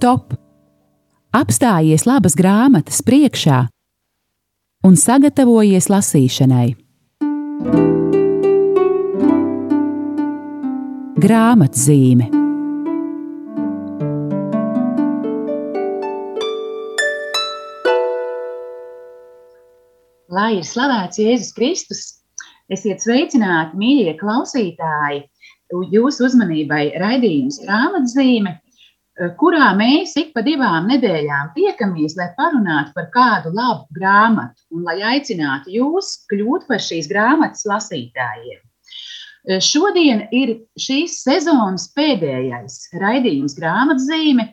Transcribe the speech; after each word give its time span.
stop! 0.00 0.32
Apstājies 1.36 2.06
labas 2.08 2.32
grāmatas 2.32 3.02
priekšā 3.04 3.66
un 4.88 4.94
sagatavojies 4.96 5.90
lasīšanai. 5.92 6.68
Grāmatzīme 11.20 12.30
Lai 20.30 20.54
ir 20.56 20.64
slavēts 20.64 21.20
Jēzus 21.20 21.52
Kristus, 21.58 22.02
esiet 22.72 23.04
sveicināti, 23.04 23.76
mīļie 23.76 24.16
klausītāji! 24.22 25.26
Jūsu 25.92 26.30
uzmanībai 26.30 26.86
raidījums 26.98 27.60
grāmatzīme, 27.66 28.56
kurā 29.40 29.70
mēs 29.76 30.14
ik 30.20 30.32
pa 30.36 30.42
divām 30.46 30.88
nedēļām 30.88 31.52
tiekamies, 31.56 32.16
lai 32.16 32.30
parunātu 32.38 32.94
par 32.96 33.10
kādu 33.12 33.52
labu 33.56 33.86
grāmatu 33.96 34.64
un 34.72 34.86
lai 34.88 35.00
aicinātu 35.14 35.74
jūs 35.74 36.14
kļūt 36.30 36.66
par 36.70 36.80
šīs 36.80 37.10
grāmatas 37.10 37.66
lasītājiem. 37.68 38.60
Šodien 39.64 40.26
ir 40.36 40.54
šīs 40.76 41.22
sezonas 41.24 41.86
pēdējais 41.96 42.90
raidījums 43.00 43.56
grāmatzīme, 43.56 44.50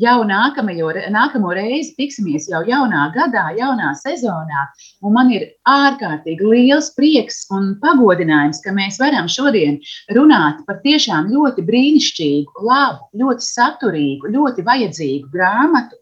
jau 0.00 0.16
nākamajo, 0.26 0.90
nākamo 1.14 1.52
reizi 1.54 1.94
tiksimies 1.98 2.48
jau 2.50 2.62
jaunā 2.66 3.06
gadā, 3.14 3.46
jaunā 3.58 3.92
sezonā. 3.98 4.66
Un 5.04 5.14
man 5.16 5.30
ir 5.34 5.46
ārkārtīgi 5.70 6.50
liels 6.50 6.90
prieks 6.96 7.44
un 7.54 7.74
pagodinājums, 7.82 8.62
ka 8.64 8.74
mēs 8.74 8.98
varam 9.02 9.28
šodien 9.30 9.80
runāt 10.16 10.62
par 10.68 10.80
tiešām 10.84 11.30
ļoti 11.32 11.66
brīnišķīgu, 11.68 12.64
labu, 12.68 13.08
ļoti 13.22 13.48
saturīgu, 13.48 14.32
ļoti 14.34 14.66
vajadzīgu 14.66 15.30
grāmatu. 15.34 16.00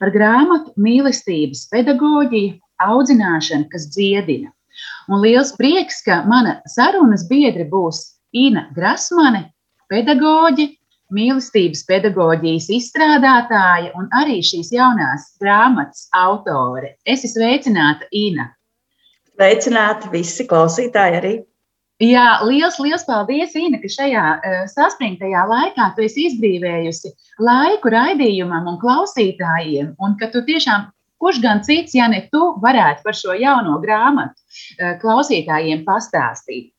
Par 0.00 0.12
grāmatu 0.14 0.74
mīlestības 0.78 1.64
pedagoģiju, 1.72 2.58
audzināšanu, 2.80 3.68
kas 3.72 3.88
dziedina. 3.92 4.52
Un 5.10 5.20
liels 5.24 5.50
prieks, 5.58 6.00
ka 6.06 6.22
mana 6.28 6.60
sarunas 6.70 7.26
biedri 7.28 7.66
būs 7.68 8.04
Ina 8.36 8.68
Grasmane, 8.76 9.48
pedagoģe, 9.90 10.68
mīlestības 11.14 11.84
pedagoģijas 11.88 12.70
izstrādātāja 12.76 13.92
un 13.98 14.08
arī 14.16 14.40
šīs 14.46 14.72
jaunās 14.74 15.30
grāmatas 15.42 16.08
autore. 16.16 16.96
Es 17.04 17.24
esmu 17.26 17.40
sveicināta 17.40 18.08
Ina. 18.14 18.50
Sveicināti 19.34 20.10
visi 20.12 20.46
klausītāji 20.48 21.20
arī. 21.20 21.34
Jā, 22.00 22.40
liels, 22.48 22.78
liels 22.80 23.04
paldies, 23.04 23.52
Ina, 23.60 23.76
ka 23.82 23.88
šajā 23.92 24.24
uh, 24.36 24.62
saspringtajā 24.72 25.42
laikā 25.50 25.90
tu 25.96 26.06
esi 26.06 26.30
izbrīvējusi 26.30 27.12
laiku 27.44 27.92
raidījumam 27.92 28.70
un 28.72 28.78
klausītājiem, 28.80 29.92
un 30.00 30.16
ka 30.20 30.30
tu 30.32 30.40
tiešām, 30.46 30.88
kurš 31.20 31.42
gan 31.44 31.60
cits, 31.66 31.92
ja 31.98 32.06
ne 32.08 32.22
tu, 32.32 32.40
varētu 32.62 33.04
par 33.04 33.18
šo 33.18 33.36
jauno 33.36 33.76
grāmatu 33.84 34.32
uh, 34.32 34.94
klausītājiem 35.02 35.84
pastāstīt. 35.84 36.72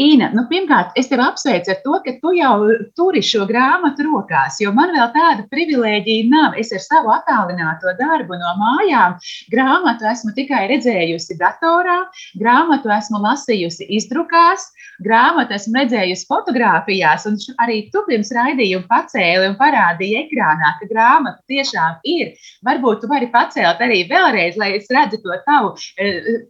Ina, 0.00 0.30
nu, 0.32 0.44
pirmkārt, 0.50 0.92
es 0.98 1.08
tevi 1.10 1.24
apsveicu 1.24 1.72
ar 1.72 1.78
to, 1.84 1.96
ka 2.04 2.12
tu 2.22 2.32
jau 2.36 2.54
turi 2.96 3.22
šo 3.24 3.44
grāmatu 3.48 4.06
rokās, 4.06 4.60
jo 4.62 4.70
man 4.76 4.92
vēl 4.94 5.08
tāda 5.14 5.46
privilēģija 5.50 6.28
nav. 6.30 6.54
Es 6.60 6.70
ar 6.76 6.82
savu 6.84 7.10
attālināto 7.14 7.92
darbu 7.98 8.38
no 8.38 8.52
mājām 8.60 9.16
grāmatu 9.52 10.06
esmu 10.10 10.32
tikai 10.36 10.66
redzējusi 10.70 11.38
datorā, 11.40 11.98
grāmatu 12.40 12.92
esmu 12.94 13.20
lasījusi 13.24 13.88
izdrukās, 13.98 14.68
grāmatu 15.04 15.56
esmu 15.58 15.80
redzējusi 15.80 16.28
fotografijās, 16.30 17.26
un 17.28 17.40
arī 17.64 17.82
tu 17.92 18.04
pirms 18.08 18.30
raidījuma 18.36 18.86
pacēli 18.90 19.50
un 19.50 19.58
parādīji 19.60 20.22
ekrānā, 20.24 20.76
ka 20.80 20.90
grāmata 20.90 21.42
tiešām 21.50 22.00
ir. 22.08 22.36
Varbūt 22.66 23.02
tu 23.02 23.10
vari 23.10 23.30
pacelt 23.32 23.82
arī 23.82 24.04
vēlreiz, 24.10 24.56
lai 24.60 24.76
es 24.78 24.88
redzu 24.92 25.20
to 25.24 25.36
tavu 25.46 25.74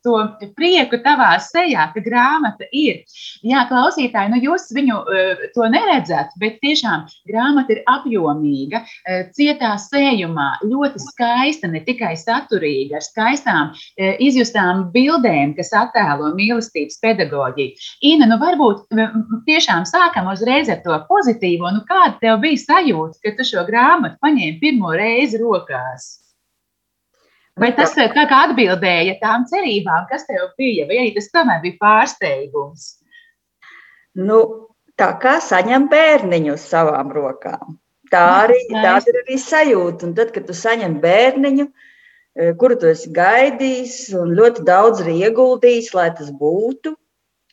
to 0.05 0.17
prieku 0.59 1.01
tavā 1.03 1.33
sejā, 1.43 1.89
ka 1.95 2.05
grāmata 2.05 2.69
ir 2.71 2.80
ir. 2.81 3.01
Jā, 3.47 3.65
klausītāji, 3.71 4.33
nu 4.35 4.41
jūs 4.45 4.69
viņu 4.77 4.99
uh, 5.01 5.45
to 5.55 5.69
neredzat, 5.73 6.35
bet 6.41 6.59
tiešām 6.65 7.07
grāmata 7.29 7.77
ir 7.77 7.83
apjomīga, 7.91 8.83
uh, 8.85 9.23
cietā 9.37 9.73
sējumā, 9.81 10.49
ļoti 10.67 11.03
skaista, 11.07 11.71
ne 11.73 11.83
tikai 11.87 12.13
saturīga, 12.21 13.01
ar 13.01 13.07
skaistām 13.07 13.73
uh, 13.73 14.13
izjustām 14.23 14.87
bildēm, 14.95 15.57
kas 15.59 15.73
attēlo 15.77 16.33
mīlestības 16.37 17.01
pedagoģiju. 17.05 17.91
Ina, 18.13 18.29
nu 18.31 18.41
varbūt 18.43 18.89
tiešām 19.49 19.87
sākam 19.89 20.31
uzreiz 20.33 20.71
ar 20.73 20.83
to 20.85 20.97
pozitīvo. 21.09 21.73
Nu, 21.75 21.85
kāda 21.89 22.17
tev 22.23 22.41
bija 22.45 22.61
sajūta, 22.65 23.21
kad 23.25 23.39
tu 23.39 23.47
šo 23.53 23.67
grāmatu 23.69 24.21
paņēmi 24.25 24.59
pirmo 24.63 24.95
reizi 24.97 25.41
rokās? 25.41 26.20
Vai 27.61 27.75
tas 27.77 27.93
tā 27.93 28.09
kā 28.15 28.25
atbildēja 28.47 29.19
tām 29.21 29.45
cerībām, 29.51 30.07
kas 30.09 30.25
tev 30.29 30.49
bija, 30.61 30.87
vai 30.89 31.03
arī 31.03 31.13
tas 31.17 31.29
tomēr 31.35 31.61
bija 31.65 31.77
pārsteigums? 31.83 32.87
Nu, 34.17 34.41
tā 35.01 35.13
kā 35.21 35.37
saņem 35.45 35.89
bērniņu 35.93 36.57
uz 36.57 36.65
savām 36.73 37.13
rokām. 37.13 37.77
Tā 38.11 38.23
arī, 38.45 38.59
tāda 38.73 39.13
ir 39.13 39.21
arī 39.23 39.37
sajūta. 39.39 40.09
Un 40.09 40.17
tad, 40.17 40.33
kad 40.35 40.49
tu 40.49 40.57
saņem 40.57 40.97
bērniņu, 41.03 41.67
e, 41.69 42.49
kuru 42.59 42.79
tu 42.81 42.89
esi 42.91 43.13
gaidījis 43.15 43.99
un 44.19 44.33
ļoti 44.39 44.65
daudz 44.67 45.05
arī 45.05 45.21
ieguldījis, 45.29 45.93
lai 45.95 46.09
tas 46.19 46.33
būtu, 46.41 46.97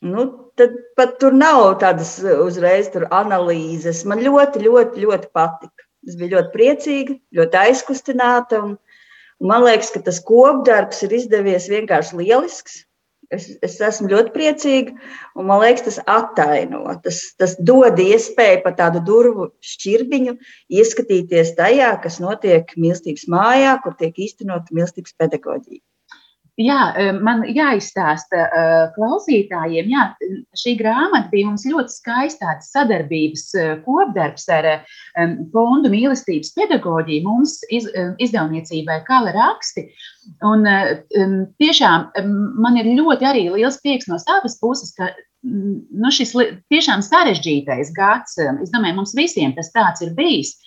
nu, 0.07 0.25
tad 0.57 0.73
pat 0.97 1.17
tur 1.22 1.35
nav 1.38 1.78
tādas 1.84 2.16
uzreiz 2.23 2.90
analīzes. 2.96 4.06
Man 4.09 4.23
ļoti, 4.25 4.63
ļoti, 4.66 5.06
ļoti 5.06 5.31
patika. 5.34 5.85
Es 6.07 6.16
biju 6.16 6.38
ļoti 6.38 6.53
priecīga, 6.56 7.17
ļoti 7.38 7.59
aizkustināta. 7.66 8.63
Un 8.63 8.78
man 9.44 9.64
liekas, 9.66 9.92
ka 9.94 10.02
tas 10.06 10.20
kopdarbs 10.24 11.03
ir 11.06 11.16
izdevies 11.20 11.70
vienkārši 11.72 12.22
lielisks. 12.22 12.84
Es, 13.34 13.50
es 13.66 13.74
esmu 13.84 14.08
ļoti 14.08 14.31
priecīga, 14.31 14.94
un 15.36 15.50
man 15.50 15.59
liekas, 15.59 15.84
tas 15.84 15.98
attaino. 16.08 16.86
Tas, 17.03 17.20
tas 17.36 17.58
dod 17.59 18.00
iespēju 18.00 18.62
pa 18.64 18.72
tādu 18.78 19.02
durvju 19.09 19.50
šķirbiņu 19.74 20.38
ieskatīties 20.80 21.52
tajā, 21.58 21.92
kas 22.03 22.22
notiek 22.24 22.72
mīlestības 22.80 23.28
mājā, 23.34 23.76
kur 23.84 23.97
tiek 24.00 24.16
īstenota 24.28 24.72
mīlestības 24.72 25.18
pedagoģija. 25.20 25.84
Jā, 26.57 26.78
e, 26.97 27.12
man 27.22 27.44
jāizstāsta 27.53 28.40
e, 28.41 28.62
klausītājiem, 28.95 29.91
jā, 29.94 30.06
šī 30.57 30.73
grāmata 30.79 31.29
bija 31.29 31.51
mums 31.51 31.68
ļoti 31.69 31.94
skaista 31.94 32.56
sadarbības 32.66 33.44
e, 33.53 33.66
kopdarbs 33.84 34.47
ar 34.56 34.67
fondu 35.53 35.91
mīlestības 35.94 36.56
pedagoģiju, 36.57 37.28
mums 37.28 37.59
iz, 37.69 37.85
izdevniecībai 38.25 39.03
Kala 39.06 39.35
raksti. 39.38 39.85
Un 40.44 40.66
tiešām 41.62 42.09
man 42.57 42.81
ir 42.81 42.90
ļoti 42.97 43.29
arī 43.29 43.46
liels 43.53 43.78
prieks 43.84 44.09
no 44.09 44.17
savas 44.19 44.57
puses, 44.59 44.96
ka 44.97 45.12
nu, 45.46 46.09
šis 46.12 46.34
tiešām 46.73 47.06
sarežģītais 47.06 47.94
gads, 47.96 48.35
es 48.41 48.73
domāju, 48.73 48.97
mums 48.97 49.13
visiem 49.16 49.53
tas 49.56 49.69
tāds 49.78 50.03
ir 50.03 50.17
bijis 50.17 50.57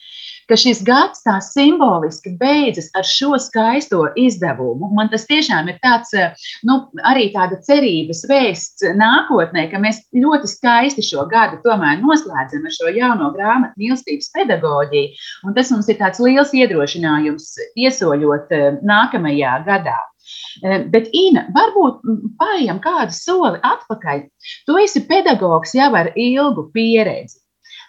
ka 0.50 0.58
šis 0.58 0.82
gads 0.86 1.22
tā 1.26 1.36
simboliski 1.44 2.32
beidzas 2.40 2.90
ar 2.98 3.06
šo 3.06 3.38
skaisto 3.42 4.02
izdevumu. 4.18 4.90
Man 4.96 5.10
tas 5.12 5.26
tiešām 5.30 5.70
ir 5.72 5.78
tāds, 5.84 6.12
eh, 6.16 6.34
nu, 6.66 6.80
arī 7.06 7.30
tāda 7.34 7.60
cerības 7.66 8.24
vēsts 8.30 8.86
nākotnē, 8.98 9.68
ka 9.70 9.82
mēs 9.82 10.02
ļoti 10.14 10.50
skaisti 10.50 11.06
šo 11.06 11.26
gadu 11.30 11.60
tomēr 11.64 12.02
noslēdzam 12.02 12.66
ar 12.66 12.76
šo 12.76 12.92
jauno 12.96 13.32
grāmatu 13.36 13.78
mīlestības 13.80 14.30
pedagoģiju. 14.36 15.16
Un 15.46 15.56
tas 15.56 15.70
mums 15.70 15.88
ir 15.88 16.00
tāds 16.00 16.22
liels 16.22 16.54
iedrošinājums 16.54 17.52
iesoļot 17.76 18.56
eh, 18.56 18.70
nākamajā 18.82 19.58
gadā. 19.66 19.98
Eh, 20.64 20.82
bet, 20.92 21.08
Ina, 21.16 21.46
varbūt 21.54 22.02
pārējām 22.40 22.80
kādu 22.84 23.14
soli 23.16 23.60
atpakaļ. 23.66 24.26
Tu 24.66 24.80
esi 24.84 25.04
pedagogs 25.08 25.74
jau 25.76 25.90
ar 25.96 26.10
ilgu 26.16 26.68
pieredzi. 26.74 27.40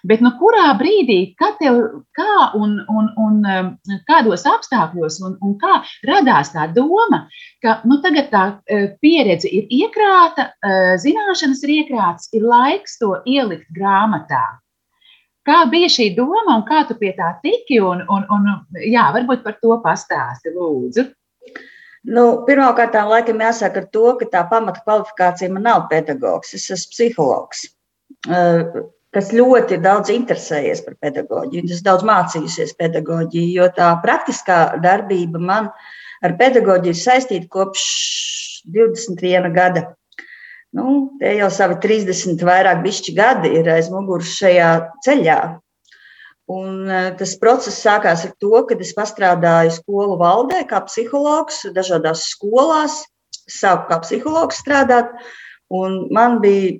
Bet 0.08 0.22
nu, 0.26 0.32
kurā 0.40 0.72
brīdī, 0.80 1.20
tev, 1.60 1.78
kā 2.18 2.38
un, 2.58 2.80
un, 2.90 3.10
un 3.22 3.36
um, 3.46 3.70
kādos 4.10 4.48
apstākļos 4.50 5.20
un, 5.28 5.36
un 5.46 5.54
kā 5.62 5.82
radās 6.10 6.54
tā 6.56 6.66
doma, 6.74 7.28
ka 7.62 7.80
nu, 7.86 8.00
tagad 8.02 8.32
tā 8.34 8.44
uh, 8.58 8.88
pieredze 9.04 9.50
ir 9.50 9.70
iekrāta, 9.70 10.50
uh, 10.58 10.94
zināšanas 11.02 11.62
ir 11.68 11.76
iekrātas, 11.82 12.32
ir 12.34 12.48
laiks 12.48 12.98
to 13.02 13.14
ielikt 13.30 13.70
grāmatā. 13.78 14.44
Kā 15.46 15.64
bija 15.70 15.90
šī 15.90 16.12
doma 16.18 16.60
un 16.60 16.66
kā 16.68 16.84
tu 16.90 16.96
pie 17.00 17.16
tā 17.18 17.32
tiki? 17.42 17.80
Un, 17.82 18.04
un, 18.14 18.26
un, 18.30 18.50
jā, 18.86 19.08
varbūt 19.14 19.42
par 19.46 19.58
to 19.62 19.78
pastāsti, 19.82 20.54
lūdzu. 20.54 21.08
Nu, 22.10 22.26
Pirmkārt, 22.48 22.98
laikam 23.10 23.42
jāsaka 23.42 23.84
to, 23.94 24.16
ka 24.18 24.28
tā 24.34 24.42
pamata 24.50 24.82
kvalifikācija 24.86 25.50
man 25.54 25.66
nav 25.70 25.86
pedagogs, 25.90 26.54
es 26.58 26.70
esmu 26.74 26.94
psihologs. 26.96 27.66
Kas 29.12 29.34
ļoti 29.36 29.82
daudz 29.84 30.12
interesējies 30.14 30.86
par 30.86 30.96
pedagoģiju. 31.04 31.66
Es 31.68 31.82
daudz 31.84 32.06
mācījusies 32.08 32.78
pedagoģiju, 32.80 33.50
jo 33.58 33.66
tā 33.76 33.90
praktiskā 34.04 34.60
darbība 34.84 35.42
man 35.42 35.68
ar 36.24 36.38
pedagoģiju 36.40 36.96
ir 36.96 37.00
saistīta 37.00 37.50
kopš 37.52 37.84
21 38.72 39.52
gada. 39.56 39.90
Nu, 40.72 41.12
te 41.20 41.34
jau 41.36 41.50
savi 41.52 41.76
30, 41.84 42.40
vairāk 42.48 42.80
bišķi 42.86 43.18
gadi 43.18 43.52
ir 43.60 43.68
aiz 43.74 43.92
muguras 43.92 44.32
šajā 44.38 44.72
ceļā. 45.04 45.40
Un 46.52 46.88
tas 47.20 47.36
process 47.40 47.84
sākās 47.84 48.24
ar 48.28 48.32
to, 48.40 48.54
ka 48.68 48.80
es 48.80 48.96
strādāju 48.96 49.76
skolu 49.76 50.16
valdē, 50.20 50.64
kā 50.68 50.80
psihologs, 50.88 51.66
dažādās 51.76 52.30
skolās, 52.32 53.02
sāku 53.48 53.92
kā 53.92 54.00
psihologs 54.06 54.64
strādāt. 54.64 55.12
Man 56.12 56.40
bija 56.44 56.80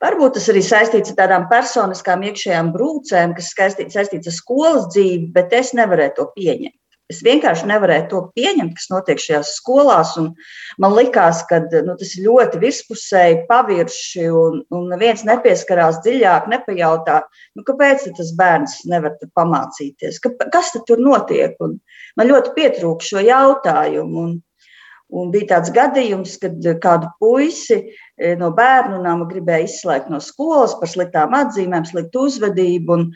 Varbūt 0.00 0.38
tas 0.38 0.48
arī 0.48 0.62
saistīts 0.64 1.12
ar 1.12 1.16
tādām 1.18 1.46
personiskām 1.50 2.22
iekšējām 2.30 2.72
brūcēm, 2.72 3.34
kas 3.36 3.52
saistīts 3.52 3.98
ar 4.00 4.36
skolas 4.36 4.86
dzīvi, 4.94 5.28
bet 5.34 5.52
es 5.56 5.74
nevarēju 5.76 6.16
to 6.16 6.30
pieņemt. 6.36 6.76
Es 7.10 7.18
vienkārši 7.26 7.66
nevarēju 7.66 8.04
to 8.10 8.20
pieņemt, 8.38 8.76
kas 8.78 8.86
notiek 8.92 9.18
šajās 9.18 9.56
skolās. 9.58 10.12
Man 10.80 10.92
liekas, 10.94 11.42
ka 11.50 11.58
nu, 11.66 11.96
tas 11.98 12.12
ir 12.14 12.28
ļoti 12.28 12.60
virspusēji, 12.62 13.40
pavirši, 13.48 14.28
un, 14.30 14.60
un 14.76 14.86
neviens 14.92 15.24
nepieskarās 15.26 15.98
dziļāk, 16.04 16.46
nepajautā, 16.52 17.18
nu, 17.58 17.66
kāpēc 17.66 18.06
tas 18.14 18.30
bērns 18.38 18.76
nevar 18.90 19.18
pamācīties, 19.36 20.22
ka, 20.22 20.32
kas 20.54 20.70
tur 20.86 21.02
notiek. 21.02 21.58
Un 21.66 21.80
man 22.20 22.30
ļoti 22.30 22.54
pietrūka 22.54 23.10
šo 23.10 23.26
jautājumu. 23.26 24.22
Un, 24.28 24.38
Un 25.10 25.32
bija 25.34 25.56
tāds 25.56 25.72
gadījums, 25.74 26.36
kad 26.42 26.66
kādu 26.82 27.08
puisi 27.22 27.78
e, 27.80 28.34
no 28.38 28.52
bērnu 28.54 29.00
nama 29.02 29.26
gribēja 29.26 29.66
izslēgt 29.66 30.10
no 30.12 30.20
skolas 30.22 30.76
par 30.78 30.90
sliktām 30.92 31.34
atzīmēm, 31.34 31.86
sliktu 31.88 32.26
uzvedību. 32.28 32.94
Un, 32.94 33.08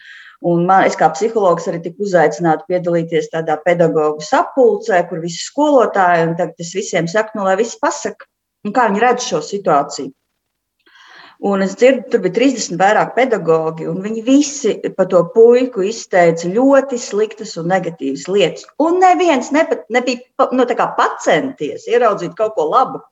un 0.50 0.64
man, 0.66 0.88
es 0.88 0.98
kā 0.98 1.10
psihologs 1.14 1.68
arī 1.70 1.84
tiku 1.84 2.08
uzaicināta 2.08 2.66
piedalīties 2.70 3.30
tādā 3.34 3.60
pedagoģu 3.62 4.26
sapulcē, 4.26 5.04
kur 5.10 5.22
visi 5.22 5.44
skolotāji, 5.46 6.28
un 6.30 6.36
tagad 6.40 6.66
es 6.66 6.74
visiem 6.74 7.10
saku, 7.10 7.38
nu, 7.38 7.46
lai 7.46 7.54
visi 7.62 7.78
pasaka, 7.82 8.26
kā 8.74 8.88
viņi 8.90 9.06
redz 9.06 9.30
šo 9.30 9.42
situāciju. 9.44 10.10
Un 11.42 11.64
es 11.64 11.74
dzirdu, 11.74 12.04
tur 12.12 12.20
bija 12.22 12.36
30 12.36 12.76
vairāk 12.78 13.14
pedagoģi, 13.16 13.88
un 13.90 13.98
viņi 14.04 14.22
visi 14.26 14.74
par 14.94 15.08
to 15.10 15.24
puiku 15.34 15.82
izteica 15.82 16.50
ļoti 16.50 16.98
sliktas 17.00 17.56
un 17.58 17.72
negatīvas 17.72 18.28
lietas. 18.30 18.68
Un 18.78 19.00
neviens 19.02 19.50
nepat, 19.54 19.82
nebija 19.90 20.48
nu, 20.54 20.66
pacenties 21.00 21.88
ieraudzīt 21.90 22.36
kaut 22.38 22.54
ko 22.54 22.68
labu. 22.70 23.02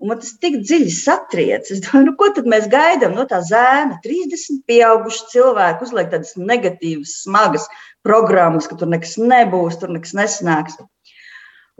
Un 0.00 0.08
man 0.08 0.20
tas 0.20 0.32
tik 0.40 0.60
dziļi 0.60 0.92
satriec. 0.96 1.66
Es 1.72 1.80
domāju, 1.84 2.06
nu, 2.06 2.14
ko 2.20 2.28
tad 2.36 2.46
mēs 2.48 2.68
gaidām 2.72 3.16
no 3.16 3.26
tā 3.28 3.42
zēna? 3.44 3.98
30 4.04 4.62
pieauguši 4.68 5.26
cilvēki 5.32 5.84
uzliek 5.84 6.08
tādas 6.12 6.36
negatīvas, 6.40 7.18
smagas 7.26 7.66
programmas, 8.04 8.68
ka 8.68 8.78
tur 8.80 8.88
nekas 8.88 9.18
nebūs, 9.20 9.76
tur 9.80 9.92
nekas 9.92 10.16
nesnāks. 10.16 10.78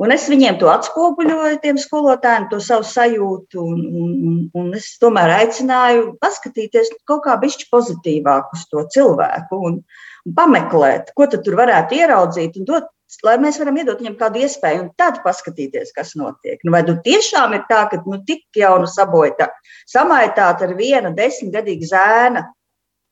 Un 0.01 0.15
es 0.15 0.23
viņiem 0.33 0.57
to 0.61 0.71
atspoguļoju, 0.73 1.59
tiem 1.61 1.77
skolotājiem, 1.81 2.47
to 2.49 2.61
savu 2.65 2.87
sajūtu. 2.89 3.61
Un, 3.61 3.83
un, 4.01 4.39
un 4.57 4.71
es 4.79 4.95
tomēr 5.03 5.35
aicināju 5.43 6.15
paskatīties 6.23 6.89
kaut 7.09 7.27
kā 7.27 7.35
bišķi 7.43 7.69
pozitīvāk 7.73 8.55
uz 8.57 8.65
to 8.71 8.87
cilvēku 8.95 9.61
un, 9.69 9.77
un 10.25 10.39
pameklēt, 10.39 11.13
ko 11.17 11.29
tur 11.35 11.59
varētu 11.61 12.01
ieraudzīt 12.01 12.57
un 12.57 12.69
dot, 12.71 12.89
lai 13.27 13.37
mēs 13.43 13.59
varam 13.61 13.77
iedot 13.83 14.01
viņam 14.01 14.17
kādu 14.23 14.41
iespēju 14.47 14.87
un 14.87 14.91
tad 14.97 15.21
paskatīties, 15.25 15.93
kas 15.93 16.15
notiek. 16.17 16.61
Nu, 16.65 16.73
vai 16.73 16.85
tu 16.89 16.97
tiešām 17.05 17.59
ir 17.59 17.67
tā, 17.69 17.85
ka 17.91 18.01
nu, 18.07 18.23
tik 18.25 18.47
jaunu 18.57 18.89
sabojā, 18.89 19.51
samaitāt 19.91 20.65
ar 20.65 20.77
viena 20.81 21.13
desmitgadīga 21.13 21.93
zēna 21.93 22.47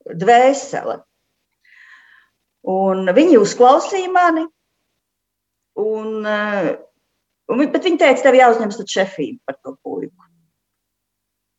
dvēseli? 0.08 1.02
Un 2.68 3.10
viņi 3.16 3.36
uzklausīja 3.40 4.08
mani, 4.12 4.48
Un, 5.78 6.26
eh, 6.26 6.70
un, 7.52 7.64
bet 7.70 7.84
viņi 7.86 8.00
teica, 8.02 8.24
tev 8.26 8.38
jāuzņemas 8.38 8.80
šefība 8.82 9.38
par 9.46 9.58
to 9.62 9.76
puiku. 9.82 10.28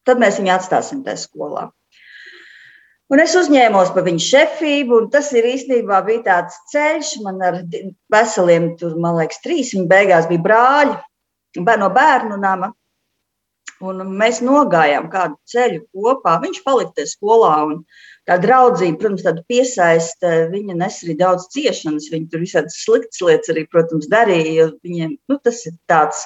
Tad 0.08 0.20
mēs 0.20 0.40
viņu 0.40 0.56
atstāsim 0.56 1.04
tajā 1.06 1.22
skolā. 1.28 1.70
Un 3.10 3.22
es 3.24 3.32
uzņēmos 3.34 3.90
par 3.96 4.04
viņu 4.06 4.22
šefību, 4.22 4.98
un 5.02 5.08
tas 5.14 5.32
ir 5.34 5.48
īstenībā 5.50 6.04
bija 6.06 6.22
tāds 6.28 6.60
ceļš. 6.74 7.16
Man 7.26 7.40
ar 7.42 7.64
veseliem, 8.14 8.76
tur, 8.78 8.94
man 9.02 9.18
liekas, 9.18 9.42
trīs 9.42 9.72
viņa 9.74 9.90
beigās 9.90 10.28
bija 10.30 10.44
brāļi 10.46 11.72
no 11.82 11.90
bērnu 11.96 12.38
nama. 12.38 12.70
Un 13.80 14.04
mēs 14.20 14.44
nogājām 14.44 15.08
kādu 15.10 15.40
ceļu 15.50 15.86
kopā. 15.96 16.36
Viņš 16.44 16.62
palika 16.66 17.00
tajā 17.00 17.14
skolā. 17.16 17.56
Tā 18.30 18.36
draudzība, 18.38 19.00
protams, 19.02 19.24
tāda 19.26 19.42
piesaista. 19.50 20.32
Viņa 20.52 20.76
nes 20.78 21.00
arī 21.06 21.16
daudz 21.18 21.48
ciešanas. 21.56 22.12
Viņa 22.14 22.30
tur 22.30 22.44
visādas 22.44 22.78
sliktas 22.84 23.24
lietas 23.26 23.50
arī, 23.54 23.66
protams, 23.72 24.06
darīja. 24.12 24.70
Viņiem, 24.86 25.16
nu, 25.32 25.38
tas 25.42 25.64
ir 25.66 25.74
tāds 25.90 26.22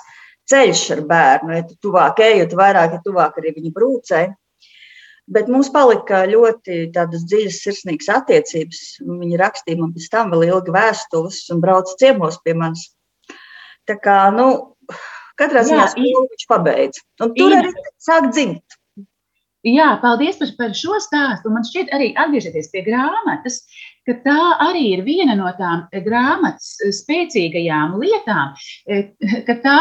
ceļš 0.52 0.82
ar 0.98 1.04
bērnu. 1.08 1.54
Ja 1.56 1.64
tu 1.70 1.78
tuvāk 1.88 2.20
ej, 2.26 2.42
jo 2.42 2.60
vairāk 2.60 2.98
ir 2.98 3.06
tuvāk 3.06 3.40
arī 3.40 3.56
viņa 3.56 3.72
brūcei. 3.78 4.26
Bet 5.32 5.48
mums 5.48 5.70
palika 5.72 6.26
ļoti 6.28 6.90
dziļas, 6.92 7.62
sirsnīgas 7.64 8.12
attiecības. 8.12 8.84
Viņa 9.08 9.40
rakstīja 9.40 9.80
man 9.80 9.96
pēc 9.96 10.12
tam 10.12 10.36
vēl 10.36 10.50
ilgi 10.50 10.76
vēstules 10.76 11.40
un 11.56 11.64
brauca 11.64 11.96
ciemos 12.02 12.42
pie 12.44 12.58
manis. 12.60 12.90
Tā 13.88 13.96
kā, 14.04 14.18
nu, 14.36 14.50
Katrā 15.40 15.64
ziņā 15.66 15.88
viņš 15.96 16.48
pabeidz. 16.52 17.00
Un 17.24 17.32
tur 17.38 17.56
arī 17.58 17.72
sāk 18.04 18.28
dzimt. 18.36 18.76
Jā, 19.64 19.94
paldies 20.02 20.36
par, 20.42 20.50
par 20.58 20.74
šo 20.76 20.98
stāstu. 21.00 21.52
Man 21.54 21.64
šķiet, 21.64 21.92
arī 21.96 22.10
atgriežoties 22.20 22.68
pie 22.74 22.82
grāmatas, 22.84 23.62
ka 24.04 24.18
tā 24.26 24.40
arī 24.66 24.90
ir 24.98 25.04
viena 25.06 25.38
no 25.40 25.48
tām 25.56 25.86
grāmatas 26.04 26.74
spēcīgajām 27.00 27.96
lietām, 28.02 28.58
ka 29.48 29.56
tā, 29.64 29.78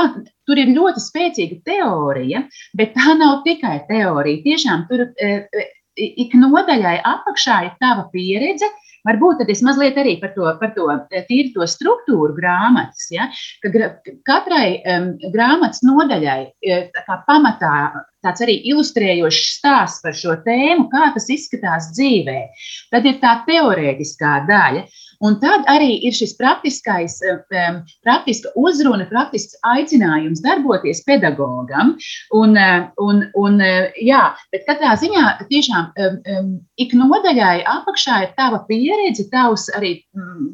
tur 0.46 0.62
ir 0.62 0.70
ļoti 0.76 1.02
spēcīga 1.02 1.58
teorija, 1.67 2.44
bet 2.79 2.94
tā 2.94 3.17
nav 3.19 3.43
tikai 3.46 3.81
teorija. 3.90 4.44
Tiešām 4.46 4.87
tur 4.90 5.08
ik 5.97 6.37
nodaļai 6.39 6.99
apakšā 7.05 7.59
ir 7.67 7.77
tava 7.81 8.09
pieredze, 8.12 8.71
Varbūt 9.03 9.41
tad 9.41 9.49
es 9.50 9.62
mazliet 9.67 9.97
arī 9.99 10.15
par 10.21 10.31
to, 10.37 10.47
par 10.61 10.71
to 10.77 10.87
eh, 10.94 11.25
tīri 11.27 11.50
to 11.56 11.67
struktūru 11.67 12.37
grāmatas, 12.37 13.09
ja, 13.11 13.27
ka 13.65 13.73
katrai 14.29 14.79
um, 14.79 15.09
grāmatas 15.35 15.83
nodaļai 15.87 16.39
eh, 16.62 16.85
kā 16.94 17.19
pamatā 17.27 17.75
tāds 18.23 18.44
arī 18.47 18.61
ilustrējošs 18.71 19.49
stāsts 19.56 20.05
par 20.05 20.15
šo 20.15 20.37
tēmu, 20.47 20.87
kā 20.93 21.11
tas 21.17 21.27
izskatās 21.35 21.91
dzīvē. 21.97 22.39
Tad 22.94 23.09
ir 23.11 23.19
tā 23.23 23.41
teorētiskā 23.49 24.37
daļa. 24.47 24.85
Un 25.23 25.39
tad 25.43 25.67
arī 25.71 25.95
ir 26.07 26.15
šis 26.17 26.35
praktiskais, 26.39 27.19
um, 27.23 27.81
praktiska 28.03 28.51
uzruna, 28.59 29.07
praktisks 29.11 29.59
aicinājums 29.75 30.43
darboties 30.45 31.03
pedagogam. 31.07 31.95
Un, 32.35 32.59
un, 33.01 33.23
un, 33.39 33.61
jā, 34.03 34.23
bet 34.55 34.67
katrā 34.69 34.95
ziņā 34.99 35.25
tiešām 35.51 35.93
ik 36.83 36.95
nodaļai 36.99 37.63
apakšā 37.71 38.19
ir 38.27 38.35
tava 38.39 38.63
pieredze, 38.69 39.29
tavs 39.32 39.69
arī 39.79 39.94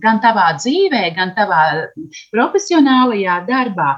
gan 0.02 0.20
tavā 0.24 0.50
dzīvē, 0.58 1.02
gan 1.16 1.34
tavā 1.38 1.62
profesionālajā 2.34 3.40
darbā. 3.48 3.90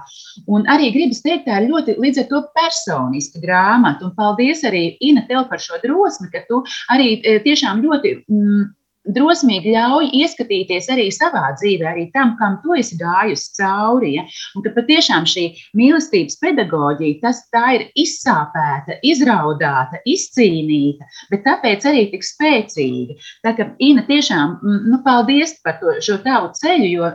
Un 0.50 0.66
arī 0.70 0.90
gribas 0.94 1.22
teikt, 1.24 1.48
tā 1.48 1.60
ir 1.60 1.70
ļoti 1.70 1.98
līdz 2.00 2.24
ar 2.24 2.28
to 2.30 2.42
personiska 2.56 3.42
grāmata. 3.42 4.06
Un 4.06 4.14
paldies 4.16 4.64
arī 4.68 4.90
Ina 5.10 5.24
tev 5.28 5.46
par 5.50 5.62
šo 5.62 5.80
drosmi, 5.82 6.30
ka 6.32 6.44
tu 6.48 6.62
arī 6.92 7.16
tiešām 7.46 7.82
ļoti. 7.84 8.20
Mm, 8.30 8.68
drosmīgi 9.08 9.72
ļauj 9.74 10.10
ieskatīties 10.20 10.88
arī 10.92 11.06
savā 11.14 11.54
dzīvē, 11.56 11.86
arī 11.88 12.06
tam, 12.14 12.34
kam 12.40 12.58
tu 12.64 12.74
esi 12.76 12.98
gājusi 13.00 13.54
cauri. 13.56 14.12
Ja? 14.18 14.24
Un 14.56 14.64
ka 14.64 14.72
patiešām 14.76 15.26
šī 15.28 15.46
mīlestības 15.78 16.36
pedagoģija, 16.42 17.20
tas 17.22 17.42
tā 17.54 17.64
ir 17.78 17.86
izsāpēta, 17.98 18.98
izraudāta, 19.06 20.02
izcīnīta, 20.08 21.08
bet 21.32 21.44
tāpēc 21.46 21.86
arī 21.88 22.06
tik 22.12 22.26
spēcīga. 22.26 23.16
Tā 23.46 23.54
kā 23.56 23.70
Ina 23.80 24.04
tiešām, 24.04 24.58
nu, 24.90 25.00
paldies 25.04 25.54
par 25.64 25.78
to, 25.80 25.94
šo 26.04 26.18
tavu 26.24 26.50
ceļu, 26.58 26.88
jo 26.90 27.08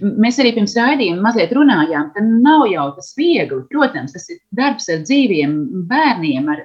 mēs 0.00 0.38
arī 0.40 0.54
pirms 0.56 0.76
raidījuma 0.78 1.26
mazliet 1.26 1.52
runājām, 1.56 2.08
ka 2.14 2.24
nav 2.24 2.64
jau 2.70 2.88
tas 2.96 3.12
viegli. 3.18 3.60
Protams, 3.68 4.14
tas 4.16 4.24
ir 4.32 4.40
darbs 4.56 4.88
ar 4.92 5.04
dzīviem 5.04 5.58
bērniem, 5.90 6.48
ar 6.48 6.64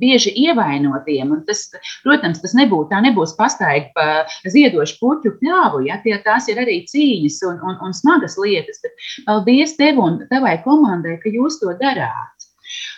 bieži 0.00 0.32
ievainotiem, 0.46 1.30
un 1.36 1.44
tas, 1.46 1.68
protams, 2.02 2.42
tas 2.42 2.56
nebūtu, 2.58 2.90
tā 2.90 3.02
nebūs 3.06 3.36
pastāvīga 3.38 3.85
pa 3.94 4.24
ziedošu 4.48 4.98
puķu 5.00 5.36
pļāvu. 5.40 5.84
Ja, 5.88 6.00
tie, 6.04 6.16
tās 6.24 6.48
ir 6.52 6.60
arī 6.62 6.80
cīņas 6.90 7.42
un, 7.50 7.60
un, 7.62 7.78
un 7.86 7.94
smagas 7.96 8.38
lietas. 8.40 8.82
Bet 8.82 9.06
paldies 9.28 9.76
tev 9.78 10.00
un 10.02 10.20
tavai 10.30 10.58
komandai, 10.64 11.18
ka 11.22 11.32
jūs 11.32 11.60
to 11.62 11.74
darāt. 11.80 12.36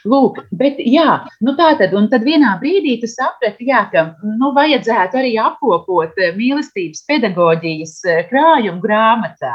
Lūk, 0.08 0.40
bet 0.54 0.78
jā, 0.80 1.26
nu 1.44 1.52
tā 1.58 1.72
tad, 1.80 1.92
un 1.96 2.08
tad 2.08 2.24
vienā 2.24 2.54
brīdī 2.62 2.96
tu 3.02 3.08
saprati, 3.10 3.66
jā, 3.68 3.82
ka 3.92 4.04
nu, 4.24 4.52
vajadzētu 4.56 5.20
arī 5.20 5.34
apkopot 5.42 6.16
eh, 6.22 6.32
mīlestības 6.38 7.04
pedagoģijas 7.08 7.94
eh, 8.08 8.22
krājumu 8.30 8.80
grāmatā. 8.84 9.54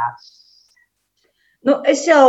Nu, 1.64 1.80
es 1.90 2.04
jau 2.08 2.26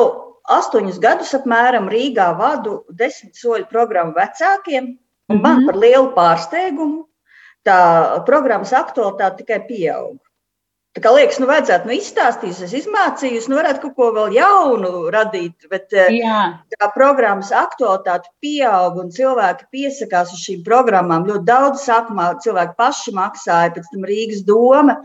astoņus 0.54 1.00
gadus 1.02 1.34
apmēram 1.36 1.90
Rīgā 1.92 2.30
vadu 2.38 2.82
desmit 2.96 3.36
soļu 3.36 3.66
programmu 3.70 4.14
vecākiem, 4.16 4.94
un 5.28 5.40
man 5.40 5.58
mm 5.58 5.60
-hmm. 5.60 5.66
par 5.66 5.76
lielu 5.76 6.12
pārsteigumu 6.16 7.04
tā 7.66 7.80
programmas 8.28 8.74
aktualitāte 8.76 9.42
tikai 9.42 9.62
pieaug. 9.68 10.20
Tā 10.94 11.00
kā 11.02 11.10
liekas, 11.10 11.40
nu, 11.42 11.48
vajadzētu 11.50 11.88
nu, 11.88 11.94
izstāstīt, 11.98 12.58
es 12.62 12.72
izmācīju, 12.78 13.40
nu, 13.50 13.56
varētu 13.58 13.80
kaut 13.82 13.94
ko 13.98 14.10
vēl 14.14 14.36
jaunu 14.36 14.90
radīt. 15.10 15.64
Bet 15.66 15.90
eh, 15.90 16.20
Jā. 16.20 16.42
tā 16.70 16.88
programmas 16.94 17.48
aktualitāte 17.50 18.30
pieaug 18.44 19.00
un 19.02 19.10
cilvēki 19.16 19.66
piesakās 19.74 20.30
uz 20.36 20.44
šīm 20.44 20.60
programmām. 20.68 21.26
Ļoti 21.26 21.48
daudz 21.48 21.82
sākumā 21.88 22.28
cilvēki 22.44 22.78
paši 22.78 23.14
maksāja, 23.16 23.72
pēc 23.74 23.88
tam 23.90 24.06
Rīgas 24.06 24.44
doma 24.46 25.00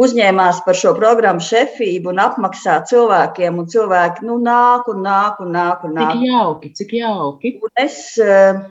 uzņēmās 0.00 0.62
par 0.64 0.80
šo 0.80 0.94
programmu 0.96 1.44
šefību 1.44 2.14
un 2.14 2.24
apmaksā 2.24 2.78
cilvēkiem. 2.88 3.60
Un 3.60 3.68
cilvēki 3.68 4.24
nu, 4.24 4.38
nāk 4.48 4.88
un 4.94 5.04
nāk 5.04 5.44
un 5.44 5.52
nāk. 5.58 5.84
Un 5.84 5.98
nāk. 6.00 6.14
Cik 6.16 6.24
jauki, 6.30 6.72
cik 6.80 6.96
jauki. 7.02 7.52
Un 7.60 7.84
es, 7.84 8.00
uh, 8.16 8.64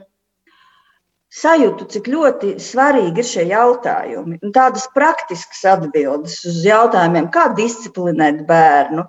sajūtu, 1.34 1.86
cik 1.90 2.08
ļoti 2.12 2.54
svarīgi 2.62 3.22
ir 3.22 3.28
šie 3.28 3.44
jautājumi. 3.50 4.38
Un 4.44 4.52
tādas 4.54 4.86
praktiskas 4.94 5.64
atbildes 5.74 6.40
uz 6.48 6.60
jautājumiem, 6.66 7.30
kā 7.34 7.48
disciplinēt 7.58 8.44
bērnu, 8.48 9.06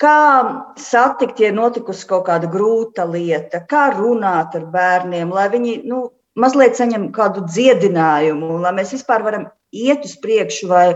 kā 0.00 0.18
satikt, 0.80 1.42
ja 1.42 1.52
notikusi 1.54 2.06
kaut 2.10 2.28
kāda 2.28 2.50
grūta 2.50 3.06
lieta, 3.10 3.62
kā 3.70 3.88
runāt 3.96 4.54
ar 4.58 4.68
bērniem, 4.74 5.34
lai 5.34 5.48
viņi 5.52 5.80
nu, 5.90 6.06
mazliet 6.38 6.78
saņem 6.78 7.10
kādu 7.14 7.44
dziedinājumu, 7.48 8.58
lai 8.62 8.74
mēs 8.78 8.94
vispār 8.96 9.26
varam 9.26 9.48
iet 9.74 10.06
uz 10.06 10.14
priekšu, 10.22 10.70
vai, 10.70 10.86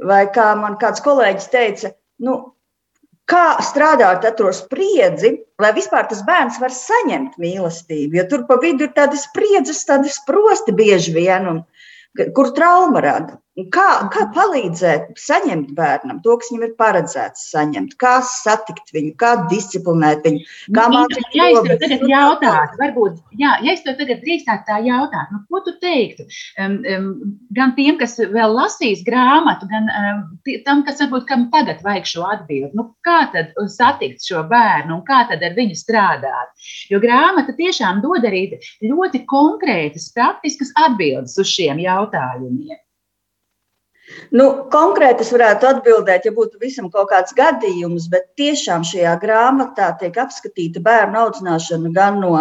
vai 0.00 0.24
kā 0.32 0.52
man 0.56 0.78
kāds 0.80 1.04
kolēģis 1.04 1.52
teica, 1.52 1.92
nu, 2.24 2.40
kā 3.30 3.44
strādāt 3.62 4.26
ar 4.26 4.34
to 4.38 4.50
spriedzi, 4.54 5.36
lai 5.62 5.70
vispār 5.76 6.08
tas 6.10 6.24
bērns 6.26 6.58
var 6.62 6.74
saņemt 6.74 7.38
mīlestību. 7.40 8.18
Jo 8.18 8.26
tur 8.30 8.46
pa 8.48 8.58
vidu 8.62 8.88
ir 8.88 8.94
tādas 8.96 9.26
spriedzes, 9.28 9.84
tādas 9.88 10.18
sprosti 10.18 10.74
bieži 10.76 11.14
vien. 11.14 11.46
Un, 11.52 11.62
kur 12.36 12.50
trauma 12.56 13.02
rada. 13.04 13.38
Kā, 13.74 13.84
kā 14.14 14.28
palīdzēt 14.30 15.08
saņemt 15.18 15.72
bērnam 15.74 16.20
to, 16.22 16.36
kas 16.38 16.52
viņam 16.52 16.64
ir 16.68 16.74
paredzēts 16.78 17.48
saņemt, 17.50 17.96
kā 17.98 18.12
satikt 18.22 18.92
viņu, 18.94 19.10
kā 19.18 19.30
disciplinēt 19.50 20.22
viņu, 20.22 20.44
kā 20.76 20.84
nu, 20.86 21.00
mācīt. 21.00 21.24
Ja 21.34 21.48
tev 21.66 21.80
tagad 21.82 22.04
jautātu, 22.06 22.78
varbūt, 22.78 23.16
jā, 23.40 23.56
ja 23.66 23.72
es 23.74 23.82
tev 23.82 23.96
tagad 23.98 24.20
drīkstētu 24.22 24.68
tā 24.68 24.76
jautāt, 24.86 25.32
nu, 25.34 25.40
ko 25.50 25.60
tu 25.66 25.74
teiktu 25.82 26.28
um, 26.62 26.76
um, 26.94 27.08
gan 27.56 27.74
tiem, 27.74 27.98
kas 27.98 28.14
vēl 28.22 28.54
lasīs 28.54 29.02
grāmatu, 29.06 29.66
gan 29.72 29.90
um, 29.98 30.20
tam, 30.68 30.84
kas 30.86 31.02
varbūt 31.02 31.26
kam 31.28 31.48
tagad 31.50 31.82
vajag 31.82 32.06
šo 32.06 32.28
atbildi, 32.30 32.70
nu, 32.78 32.86
kā 33.02 33.24
tad 33.34 33.50
satikt 33.74 34.22
šo 34.30 34.44
bērnu 34.52 35.00
un 35.00 35.02
kā 35.08 35.24
tad 35.32 35.42
ar 35.42 35.58
viņu 35.58 35.74
strādāt? 35.80 36.54
Jo 36.92 37.02
grāmata 37.02 37.56
tiešām 37.58 37.98
dod 38.06 38.30
arī 38.30 38.46
ļoti 38.86 39.24
konkrētas, 39.26 40.12
praktiskas 40.14 40.70
atbildes 40.86 41.34
uz 41.42 41.50
šiem 41.50 41.82
jautājumiem? 41.82 42.78
Nu, 44.30 44.46
konkrēti 44.70 45.24
es 45.24 45.30
varētu 45.34 45.66
atbildēt, 45.68 46.26
ja 46.26 46.32
būtu 46.34 46.60
visam 46.62 46.86
kaut 46.92 47.08
kāds 47.10 47.34
gadījums, 47.36 48.08
bet 48.12 48.28
tiešām 48.38 48.84
šajā 48.86 49.14
grāmatā 49.22 49.88
tiek 50.00 50.18
apskatīta 50.22 50.82
bērnu 50.86 51.18
audzināšana 51.24 51.90
gan 51.96 52.20
no 52.22 52.32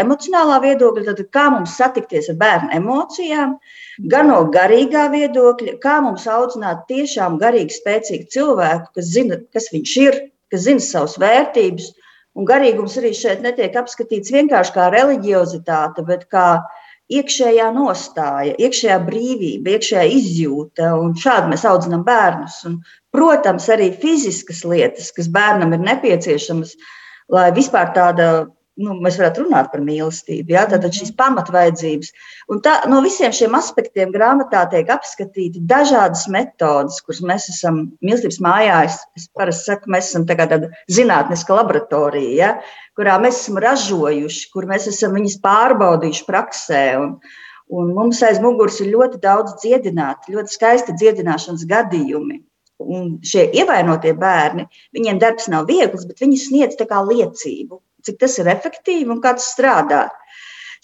emocionālā 0.00 0.58
viedokļa, 0.64 1.14
tad 1.14 1.30
kā 1.36 1.46
mums 1.54 1.76
satikties 1.80 2.28
ar 2.32 2.36
bērnu 2.42 2.74
emocijām, 2.80 3.54
gan 4.12 4.28
no 4.32 4.42
garīgā 4.52 5.06
viedokļa, 5.14 5.78
kā 5.84 6.00
mums 6.04 6.28
audzināt 6.28 6.84
tiešām 6.92 7.40
garīgi 7.40 7.78
spēcīgu 7.78 8.28
cilvēku, 8.36 8.92
kas 8.98 9.14
zina, 9.14 9.40
kas 9.56 9.70
viņš 9.72 9.96
ir, 10.04 10.20
kas 10.52 10.66
zina 10.68 10.84
savas 10.84 11.16
vērtības. 11.20 11.94
Un 12.38 12.46
garīgums 12.46 12.94
arī 13.00 13.10
šeit 13.16 13.40
netiek 13.42 13.74
apskatīts 13.80 14.30
vienkārši 14.30 14.76
kā 14.76 14.86
reliģiozitāte, 14.92 16.04
bet 16.06 16.28
kā 16.30 16.60
iekšējā 17.10 17.66
nostāja, 17.74 18.54
iekšējā 18.62 18.96
brīvība, 19.06 19.74
iekšējā 19.76 20.06
izjūta. 20.16 20.92
Šādi 21.22 21.52
mēs 21.52 21.66
audzinām 21.68 22.04
bērnus. 22.06 22.60
Un, 22.68 22.78
protams, 23.14 23.66
arī 23.72 23.90
fiziskas 24.02 24.62
lietas, 24.68 25.10
kas 25.16 25.30
bērnam 25.32 25.74
ir 25.76 25.84
nepieciešamas, 25.88 26.76
lai 27.34 27.50
vispār 27.56 27.92
tāda 27.96 28.30
nu, 28.78 28.94
mēs 29.02 29.18
varētu 29.20 29.44
runāt 29.44 29.70
par 29.72 29.82
mīlestību. 29.84 30.54
Ja? 30.54 30.64
Tad 30.70 30.86
šīs 30.94 31.12
pamatvaidzības. 31.18 32.12
Un 32.52 32.62
tā, 32.64 32.76
no 32.90 33.00
visiem 33.04 33.34
šiem 33.34 33.56
aspektiem 33.58 34.12
grāmatā 34.14 34.62
tiek 34.72 34.90
apskatīti 34.92 35.62
dažādas 35.70 36.26
metodes, 36.32 37.00
kuras 37.04 37.22
mēs 37.26 37.48
esam 37.52 37.82
mīlestības 38.04 38.40
mājā. 38.44 38.80
Es, 38.88 39.00
es 39.18 39.28
parasti 39.36 39.72
saku, 39.72 39.92
mēs 39.94 40.12
esam 40.12 40.26
tā 40.28 40.38
tāda 40.40 40.70
zinātniska 40.92 41.60
laboratorija, 41.60 42.34
ja? 42.38 42.52
kurā 42.98 43.16
mēs 43.22 43.42
esam 43.44 43.60
ražojuši, 43.62 44.50
kur 44.54 44.68
mēs 44.70 44.88
esam 44.90 45.16
viņus 45.18 45.40
pārbaudījuši 45.44 46.28
praksē. 46.28 46.84
Un, 47.00 47.16
un 47.70 47.92
mums 47.96 48.22
aiz 48.26 48.40
muguras 48.42 48.80
ir 48.82 48.92
ļoti 48.94 49.20
daudz 49.22 49.58
dziedināti, 49.64 50.36
ļoti 50.36 50.56
skaisti 50.56 50.96
dziedināšanas 51.00 51.66
gadījumi. 51.70 52.44
Un 52.80 53.18
šie 53.28 53.42
ievainotie 53.60 54.14
bērni, 54.16 54.64
viņiem 54.96 55.18
darbs 55.20 55.50
nav 55.52 55.66
viegls, 55.68 56.06
bet 56.08 56.22
viņi 56.24 56.38
sniedz 56.40 56.80
liecību 56.80 57.76
cik 58.06 58.20
tas 58.20 58.38
ir 58.40 58.50
efektīvi 58.52 59.10
un 59.14 59.22
kā 59.24 59.34
tas 59.38 59.50
strādā. 59.54 60.06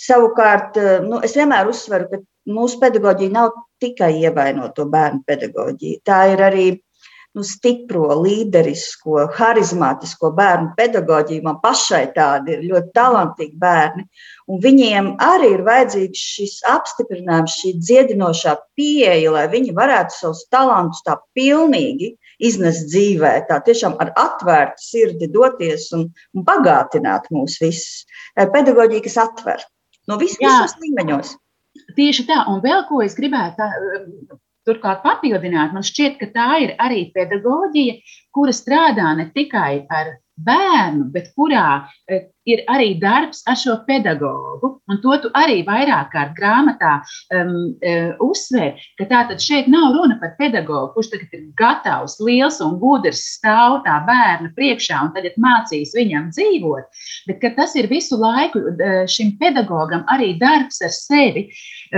Savukārt, 0.06 0.76
eh, 0.76 0.98
nu, 1.04 1.20
es 1.24 1.36
vienmēr 1.36 1.70
uzsveru, 1.72 2.08
ka 2.10 2.22
mūsu 2.52 2.80
pedagoģija 2.82 3.32
nav 3.32 3.54
tikai 3.82 4.12
ievainoto 4.22 4.86
bērnu 4.92 5.24
pedagoģija. 5.26 6.02
Tā 6.04 6.20
ir 6.32 6.42
arī 6.44 6.66
nu, 7.36 7.44
stipro, 7.44 8.08
līderisko, 8.24 9.26
harizmātisko 9.36 10.30
bērnu 10.36 10.72
pedagoģiju. 10.78 11.44
Man 11.44 11.58
pašai 11.64 12.06
tādi 12.16 12.54
ir 12.54 12.64
ļoti 12.70 12.92
talantīgi 12.96 13.58
bērni. 13.60 14.06
Un 14.48 14.62
viņiem 14.64 15.10
arī 15.22 15.52
ir 15.58 15.64
vajadzīgs 15.66 16.22
šis 16.36 16.54
apstiprinājums, 16.72 17.58
šī 17.60 17.74
dziedinošā 17.82 18.56
pieeja, 18.78 19.34
lai 19.34 19.46
viņi 19.52 19.76
varētu 19.76 20.16
savus 20.16 20.46
talantus 20.52 21.04
tā 21.04 21.18
pilnīgi 21.36 22.14
iznest 22.38 22.88
dzīvē, 22.90 23.32
tā 23.48 23.60
tiešām 23.66 23.96
ar 24.02 24.12
atvērtu 24.18 24.82
sirdi 24.82 25.28
doties 25.32 25.88
un, 25.96 26.08
un 26.36 26.46
bagātināt 26.46 27.30
mūs 27.34 27.58
visus. 27.62 28.04
Pedagoģija, 28.36 29.04
kas 29.06 29.18
atver. 29.24 29.64
No 30.06 30.18
vis, 30.20 30.36
visos 30.40 30.76
līmeņos. 30.82 31.34
Tieši 31.96 32.26
tā, 32.28 32.42
un 32.50 32.60
vēl 32.64 32.84
ko 32.88 33.02
es 33.04 33.16
gribētu 33.18 33.58
tā, 33.58 33.70
turklāt 34.66 35.02
papildināt, 35.04 35.74
man 35.74 35.84
šķiet, 35.86 36.18
ka 36.20 36.30
tā 36.34 36.48
ir 36.64 36.74
arī 36.82 37.06
pedagoģija, 37.14 37.98
kura 38.34 38.54
strādā 38.54 39.12
ne 39.18 39.28
tikai 39.34 39.86
ar 39.90 40.16
bērnu, 40.44 41.06
bet 41.14 41.30
kurā 41.36 41.86
e, 42.10 42.26
ir 42.46 42.62
arī 42.70 42.92
darbs 43.00 43.42
ar 43.48 43.56
šo 43.58 43.76
pedagogu. 43.86 44.76
Un 44.90 45.00
to 45.02 45.16
tu 45.22 45.30
arī 45.38 45.62
vairāk 45.66 46.12
kārt 46.12 46.34
grāmatā 46.38 46.92
um, 47.34 47.54
uzsver, 48.22 48.76
ka 49.00 49.08
tātad 49.10 49.42
šeit 49.42 49.70
nav 49.72 49.96
runa 49.96 50.18
par 50.20 50.34
pedagogu, 50.38 50.92
kurš 50.94 51.10
tagad 51.14 51.38
ir 51.38 51.46
gatavs, 51.58 52.18
liels 52.22 52.60
un 52.64 52.76
gudrs, 52.82 53.24
stāv 53.38 53.80
tā 53.86 53.96
bērna 54.06 54.52
priekšā 54.58 55.00
un 55.06 55.14
tagad 55.16 55.38
mācīs 55.42 55.96
viņam 55.96 56.30
dzīvot, 56.36 57.02
bet 57.30 57.40
ka 57.42 57.54
tas 57.58 57.74
ir 57.80 57.90
visu 57.90 58.20
laiku 58.20 58.62
uh, 58.74 59.02
šim 59.10 59.34
pedagogam 59.40 60.06
arī 60.12 60.34
darbs 60.40 60.82
ar 60.84 60.94
sevi. 60.94 61.48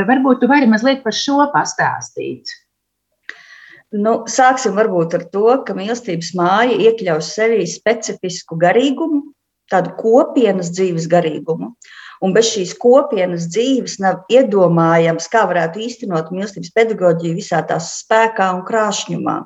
Varbūt 0.08 0.42
tu 0.42 0.48
vari 0.50 0.70
mazliet 0.70 1.04
par 1.04 1.16
šo 1.16 1.42
pastāstīt. 1.52 2.48
Nu, 3.96 4.12
sāksim 4.28 4.74
varbūt 4.76 5.14
ar 5.16 5.22
to, 5.32 5.46
ka 5.64 5.72
mīlestības 5.76 6.34
māja 6.36 6.74
iekļaus 6.76 7.30
sevī 7.38 7.64
specifisku 7.64 8.58
garīgumu, 8.60 9.22
tādu 9.72 9.94
kopienas 9.96 10.68
dzīves 10.76 11.06
garīgumu. 11.08 11.72
Un 12.20 12.34
bez 12.34 12.50
šīs 12.50 12.74
kopienas 12.76 13.46
dzīves 13.48 13.96
nav 14.02 14.26
iedomājams, 14.32 15.28
kā 15.32 15.46
varētu 15.48 15.80
īstenot 15.86 16.32
mīlestības 16.34 16.74
pedagoģiju 16.76 17.38
visā 17.38 17.62
tās 17.68 17.94
spēkā 18.02 18.50
un 18.58 18.64
krāšņumā. 18.68 19.38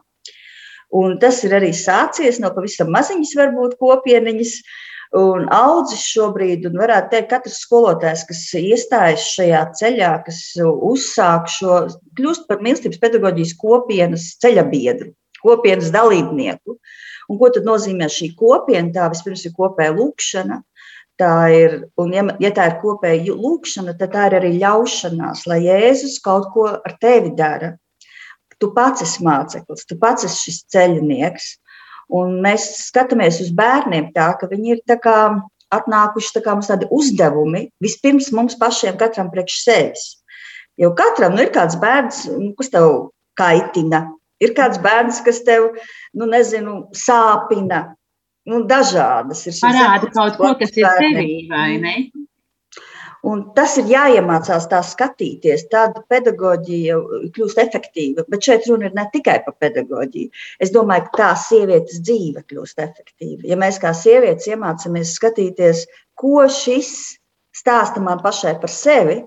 Un 0.92 1.16
tas 1.20 1.38
ir 1.46 1.54
arī 1.56 1.70
sācies 1.72 2.40
no 2.42 2.50
pavisam 2.52 2.90
maziņas, 2.92 3.36
varbūt 3.38 3.78
kopieniņas, 3.80 4.56
un 5.16 5.46
audzis 5.52 6.02
šobrīd, 6.08 6.66
un 6.68 6.80
varētu 6.80 7.12
teikt, 7.14 7.30
katrs 7.30 7.62
skolotājs, 7.64 8.26
kas 8.28 8.42
iestājas 8.60 9.24
šajā 9.36 9.62
ceļā, 9.78 10.12
kas 10.26 10.42
uzsāk 10.60 11.48
šo, 11.52 11.78
kļūst 12.18 12.44
par 12.48 12.60
mīlestības 12.64 13.00
pedagoģijas 13.00 13.54
kopienas 13.60 14.28
ceļa 14.44 14.66
biedru, 14.72 15.12
kopienas 15.40 15.92
dalībnieku. 15.94 16.76
Un 17.30 17.40
ko 17.40 17.48
tad 17.54 17.64
nozīmē 17.68 18.08
šī 18.12 18.32
kopiena? 18.36 18.92
Tā 18.92 19.08
vispirms 19.12 19.46
ir 19.48 19.56
kopēja 19.56 19.94
lūkšana. 19.96 20.60
Tā 21.20 21.34
ir, 21.54 21.76
un, 22.00 22.12
ja, 22.16 22.24
ja 22.40 22.50
tā 22.56 22.66
ir 22.70 22.78
kopēja 22.82 23.36
lūkšana, 23.36 23.94
tad 24.00 24.12
tā 24.12 24.26
ir 24.28 24.38
arī 24.40 24.52
ļaušanās, 24.58 25.44
lai 25.48 25.60
Jēzus 25.66 26.18
kaut 26.24 26.48
ko 26.54 26.66
ar 26.72 26.96
tevi 27.00 27.32
dara. 27.38 27.76
Tu 28.62 28.68
pats 28.76 29.02
esi 29.02 29.24
māceklis, 29.26 29.86
tu 29.88 29.98
pats 29.98 30.28
esi 30.28 30.46
šis 30.46 30.62
ceļinieks. 30.70 31.48
Un 32.12 32.36
mēs 32.44 32.66
skatāmies 32.90 33.40
uz 33.42 33.50
bērniem 33.56 34.10
tā, 34.14 34.32
ka 34.38 34.46
viņi 34.50 34.74
ir 34.76 34.82
tā 34.86 34.98
kā 35.00 35.16
atnākuši 35.72 36.34
tā 36.36 36.42
kā 36.44 36.54
mums 36.56 36.68
tādi 36.70 36.88
uzdevumi 36.92 37.66
vispirms 37.82 38.30
mums 38.36 38.58
pašiem, 38.60 38.98
katram 39.00 39.30
priekš 39.32 39.62
sevis. 39.64 40.04
Jo 40.80 40.92
katram 40.96 41.36
nu, 41.36 41.42
ir 41.44 41.52
kāds 41.54 41.76
bērns, 41.80 42.24
nu, 42.32 42.52
kas 42.58 42.72
tev 42.72 42.90
kaitina, 43.38 44.04
ir 44.42 44.54
kāds 44.56 44.80
bērns, 44.82 45.20
kas 45.24 45.42
tev, 45.46 45.72
nu, 46.16 46.28
nezinu, 46.28 46.82
sāpina. 46.96 47.84
Nu, 48.48 48.64
dažādas 48.66 49.44
ir 49.46 49.54
šīs 49.54 49.62
parāda 49.62 50.08
kaut 50.10 50.38
ko, 50.40 50.50
kas 50.58 50.72
ir 50.74 50.88
tevī, 50.98 51.26
vai 51.50 51.76
ne? 51.82 51.94
Un 53.22 53.42
tas 53.54 53.76
ir 53.78 53.86
jāiemācās 53.86 54.64
tā 54.66 54.80
skatīties. 54.82 55.68
Tāda 55.70 56.00
pedagoģija 56.10 56.96
kļūst 57.36 57.58
efektīva. 57.62 58.24
Bet 58.32 58.48
šeit 58.48 58.64
runa 58.66 58.88
ir 58.88 58.96
ne 58.98 59.04
tikai 59.12 59.36
par 59.44 59.54
pedagoģiju. 59.62 60.32
Es 60.58 60.72
domāju, 60.74 61.04
ka 61.06 61.20
tā 61.20 61.28
sievietes 61.44 62.00
dzīve 62.02 62.42
kļūst 62.50 62.82
efektīva. 62.82 63.44
Ja 63.46 63.58
mēs 63.60 63.78
kā 63.82 63.92
sievietes 63.94 64.48
iemācāmies 64.50 65.12
skatīties, 65.20 65.84
ko 66.18 66.48
šis 66.50 66.90
stāsta 67.54 68.02
man 68.02 68.24
pašai 68.24 68.56
par 68.58 68.74
sevi, 68.74 69.20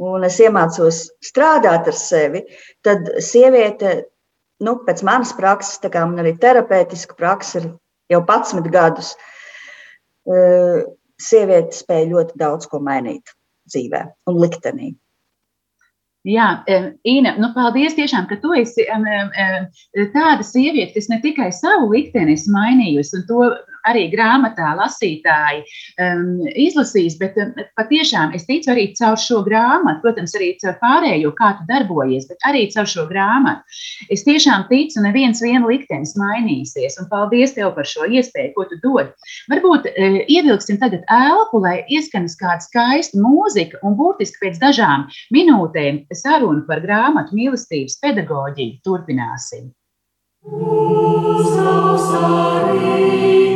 un 0.00 0.24
es 0.24 0.40
iemācos 0.40 1.02
strādāt 1.20 1.92
ar 1.92 1.98
sevi, 1.98 2.46
tad 2.80 3.04
sieviete, 3.20 3.98
nu, 4.64 4.78
pēc 4.86 5.04
manas 5.04 5.34
prakses, 5.36 5.76
tā 5.82 5.92
kā 5.92 6.06
man 6.08 6.24
arī 6.24 6.38
terapeitiska 6.40 7.20
praksa 7.20 7.60
ir 7.60 7.68
jau 8.14 8.24
11 8.24 8.72
gadus, 8.72 9.12
eh, 10.24 10.88
sieviete 11.20 11.76
spēja 11.76 12.10
ļoti 12.16 12.40
daudz 12.46 12.72
ko 12.72 12.80
mainīt 12.80 13.36
dzīvē 13.70 14.02
un 14.30 14.42
liktenī. 14.42 14.92
Jā, 16.22 16.62
Ina, 17.08 17.34
nu 17.42 17.48
paldies 17.54 17.96
tiešām, 17.98 18.28
ka 18.30 18.36
tu 18.38 18.52
esi 18.54 18.84
tāda 20.14 20.44
sieviete, 20.46 20.94
kas 20.94 21.08
ne 21.10 21.18
tikai 21.24 21.48
savu 21.50 21.88
likteni 21.90 22.36
mainījusi, 22.54 23.16
un 23.18 23.24
to 23.26 23.48
arī 23.88 24.06
grāmatā 24.12 24.72
lasītāji 24.78 25.62
um, 26.02 26.42
izlasīs, 26.48 27.16
bet 27.20 27.36
um, 27.40 27.52
patiešām 27.78 28.34
es 28.36 28.46
ticu 28.48 28.72
arī 28.72 28.88
caur 28.98 29.18
šo 29.20 29.42
grāmatu, 29.46 30.02
protams, 30.04 30.34
arī 30.38 30.52
caur 30.62 30.76
pārējo, 30.82 31.32
kā 31.38 31.52
tu 31.58 31.66
darbojies, 31.70 32.28
bet 32.30 32.48
arī 32.48 32.66
caur 32.74 32.88
šo 32.90 33.06
grāmatu. 33.10 33.80
Es 34.12 34.24
tiešām 34.26 34.68
ticu, 34.70 35.02
neviens 35.04 35.42
viena 35.44 35.66
liktenis 35.68 36.14
mainīsies, 36.20 36.98
un 37.02 37.10
paldies 37.12 37.56
tev 37.56 37.72
par 37.76 37.88
šo 37.88 38.08
iespēju, 38.08 38.54
ko 38.56 38.68
tu 38.70 38.80
dod. 38.84 39.12
Varbūt 39.52 39.90
uh, 39.90 40.18
ievilksim 40.26 40.80
tagad 40.82 41.06
elpu, 41.12 41.62
lai 41.64 41.80
ieskanas 41.90 42.38
kāda 42.40 42.62
skaista 42.64 43.20
mūzika, 43.20 43.82
un 43.86 43.98
būtiski 43.98 44.46
pēc 44.46 44.62
dažām 44.62 45.08
minūtēm 45.34 46.04
sarunu 46.22 46.66
par 46.68 46.82
grāmatu 46.84 47.36
mīlestības 47.36 47.98
pedagoģiju 48.02 48.82
turpināsim. 48.86 49.70
Mūsu 50.42 51.62
Esam 52.12 53.51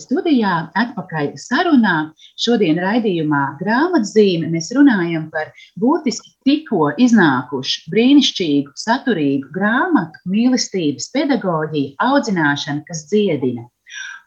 studijā, 0.00 0.54
atpakaļ 0.78 1.32
sarunā. 1.40 1.96
Šodien 2.40 2.80
raidījumā 2.82 3.42
grāmatzīme 3.60 4.50
mēs 4.52 4.70
runājam 4.76 5.28
par 5.32 5.50
būtiski 5.80 6.32
tikko 6.46 6.92
iznākušu 7.02 7.92
brīnišķīgu, 7.92 8.74
saturīgu 8.78 9.52
grāmatu 9.54 10.22
mīlestības 10.32 11.10
pedagoģiju, 11.14 11.94
audzināšanu, 12.02 12.86
kas 12.88 13.06
dziedina. 13.10 13.68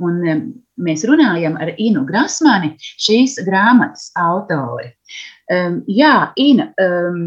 Un 0.03 0.19
mēs 0.75 1.05
runājam 1.07 1.55
ar 1.61 1.71
Inu 1.79 2.03
Grasmani, 2.07 2.73
šīs 2.79 3.37
grāmatas 3.47 4.09
autori. 4.19 4.91
Um, 5.51 5.81
jā, 5.87 6.33
Ina, 6.41 6.71
um, 6.81 7.21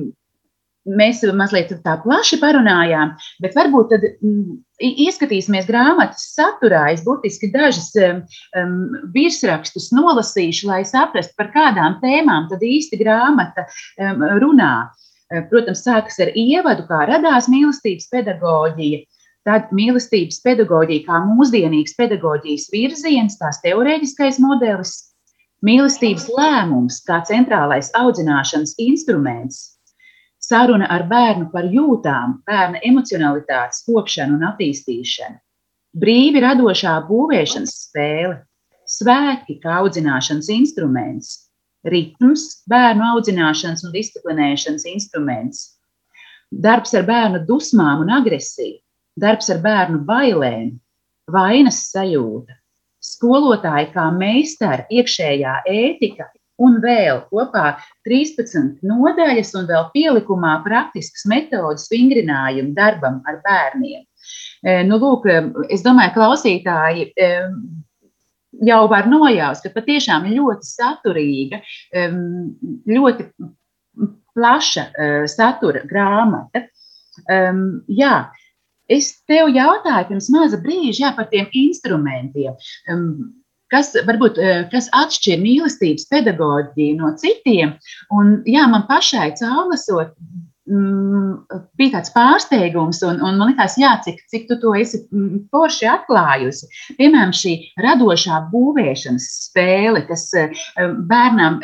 mēs 0.97 1.21
mazliet 1.37 1.73
tā 1.85 1.97
plaši 2.03 2.39
parunājām, 2.41 3.15
bet 3.43 3.57
varbūt 3.59 3.91
tad 3.93 4.07
mm, 4.09 4.57
ieskatīsimies 5.05 5.69
grāmatas 5.69 6.31
saturā. 6.35 6.87
Es 6.95 7.05
burtiski 7.07 7.51
dažas 7.55 7.91
um, 7.99 8.79
virsrakstus 9.15 9.91
nolasīšu, 9.97 10.69
lai 10.71 10.83
saprastu, 10.89 11.35
par 11.39 11.53
kādām 11.55 11.99
tēmām 12.03 12.49
tad 12.53 12.65
īsti 12.65 13.01
grāmata 13.03 13.67
um, 13.69 14.25
runā. 14.43 14.73
Protams, 15.51 15.83
sākas 15.85 16.17
ar 16.25 16.31
ievadu, 16.41 16.87
kā 16.89 17.03
radās 17.05 17.51
mīlestības 17.53 18.07
pedagoģija. 18.09 19.03
Tad 19.45 19.71
mīlestības 19.77 20.41
pedagoģija 20.45 21.05
kā 21.05 21.19
mūsdienīgs 21.25 21.95
pedagoģijas 21.99 22.69
virziens, 22.73 23.37
tās 23.37 23.61
teorētiskais 23.61 24.41
modelis, 24.41 24.95
mīlestības 25.65 26.29
lēmums 26.33 27.03
kā 27.05 27.21
centrālais 27.29 27.91
audzināšanas 27.97 28.75
instruments, 28.81 29.78
saruna 30.49 30.89
ar 30.91 31.05
bērnu 31.09 31.51
par 31.53 31.69
jūtām, 31.69 32.39
bērna 32.49 32.81
emocionalitātes 32.89 33.85
kopšanu 33.87 34.39
un 34.39 34.47
attīstīšanu, 34.49 35.37
brīvi 35.99 36.43
radošā 36.45 36.95
būvēšanas 37.09 37.75
spēle, 37.85 38.39
svētki 38.89 39.59
kā 39.63 39.81
audzināšanas 39.83 40.49
instruments, 40.55 41.35
ritms, 41.89 42.47
bērnu 42.71 43.05
audzināšanas 43.13 43.85
un 43.87 43.95
disciplinēšanas 43.95 44.87
instruments, 44.89 45.65
darbs 46.51 46.95
ar 46.97 47.05
bērnu 47.09 47.45
dusmām 47.49 48.07
un 48.07 48.15
agresiju, 48.21 48.79
darbs 49.21 49.51
ar 49.53 49.61
bērnu 49.65 50.01
bailēm, 50.09 50.73
vainas 51.29 51.83
sajūta, 51.93 52.57
skolotāji 53.05 53.93
kā 53.93 54.09
meistari, 54.17 54.89
iekšējā 54.99 55.61
ētika 55.69 56.31
un 56.63 56.79
vēl 56.83 57.23
kopā 57.31 57.77
13 58.07 58.83
nodaļas, 58.87 59.55
un 59.59 59.69
vēl 59.71 59.89
pielikumā 59.95 60.59
praktiskas 60.67 61.27
metodas 61.31 61.87
vingrinājumu 61.93 62.75
darbam 62.77 63.21
ar 63.29 63.41
bērniem. 63.45 64.05
E, 64.65 64.81
nu, 64.89 64.99
lūk, 64.99 65.29
es 65.71 65.85
domāju, 65.87 66.15
klausītāji 66.17 67.11
e, 67.15 67.31
jau 68.69 68.81
var 68.91 69.07
nojaust, 69.11 69.67
ka 69.67 69.75
patiešām 69.77 70.27
ļoti 70.33 70.71
saturīga, 70.73 71.63
e, 71.93 72.09
ļoti 72.91 73.31
plaša 74.39 74.85
satura 75.27 75.83
grāmata. 75.91 76.69
Jā, 77.91 78.13
es 78.87 79.09
tev 79.27 79.49
jautāju 79.51 80.07
pirms 80.13 80.29
maza 80.31 80.61
brīža 80.63 81.03
jā, 81.03 81.11
par 81.17 81.27
tiem 81.33 81.49
instrumentiem 81.59 82.55
kas 83.73 83.95
varbūt 84.09 84.41
eh, 84.43 84.67
kas 84.73 84.91
atšķir 84.97 85.41
mīlestības 85.43 86.09
pedagoģiju 86.13 86.99
no 86.99 87.15
citiem. 87.21 87.77
Un, 88.15 88.39
jā, 88.49 88.67
man 88.71 88.87
pašai 88.89 89.31
caurlasot, 89.39 90.15
mm, 90.69 91.59
bija 91.81 91.97
tāds 91.97 92.13
pārsteigums, 92.15 93.03
un, 93.07 93.21
un 93.25 93.41
man 93.41 93.53
liekas, 93.53 93.77
jā, 93.81 93.93
cik, 94.05 94.23
cik 94.33 94.47
tu 94.51 94.59
to 94.63 94.75
esi 94.79 95.03
mm, 95.05 95.45
forši 95.53 95.91
atklājusi. 95.93 96.71
Piemēram, 97.01 97.35
šī 97.37 97.55
radošā 97.85 98.41
būvēšanas 98.53 99.29
spēle, 99.49 100.05
kas 100.09 100.29
bērnam 101.11 101.61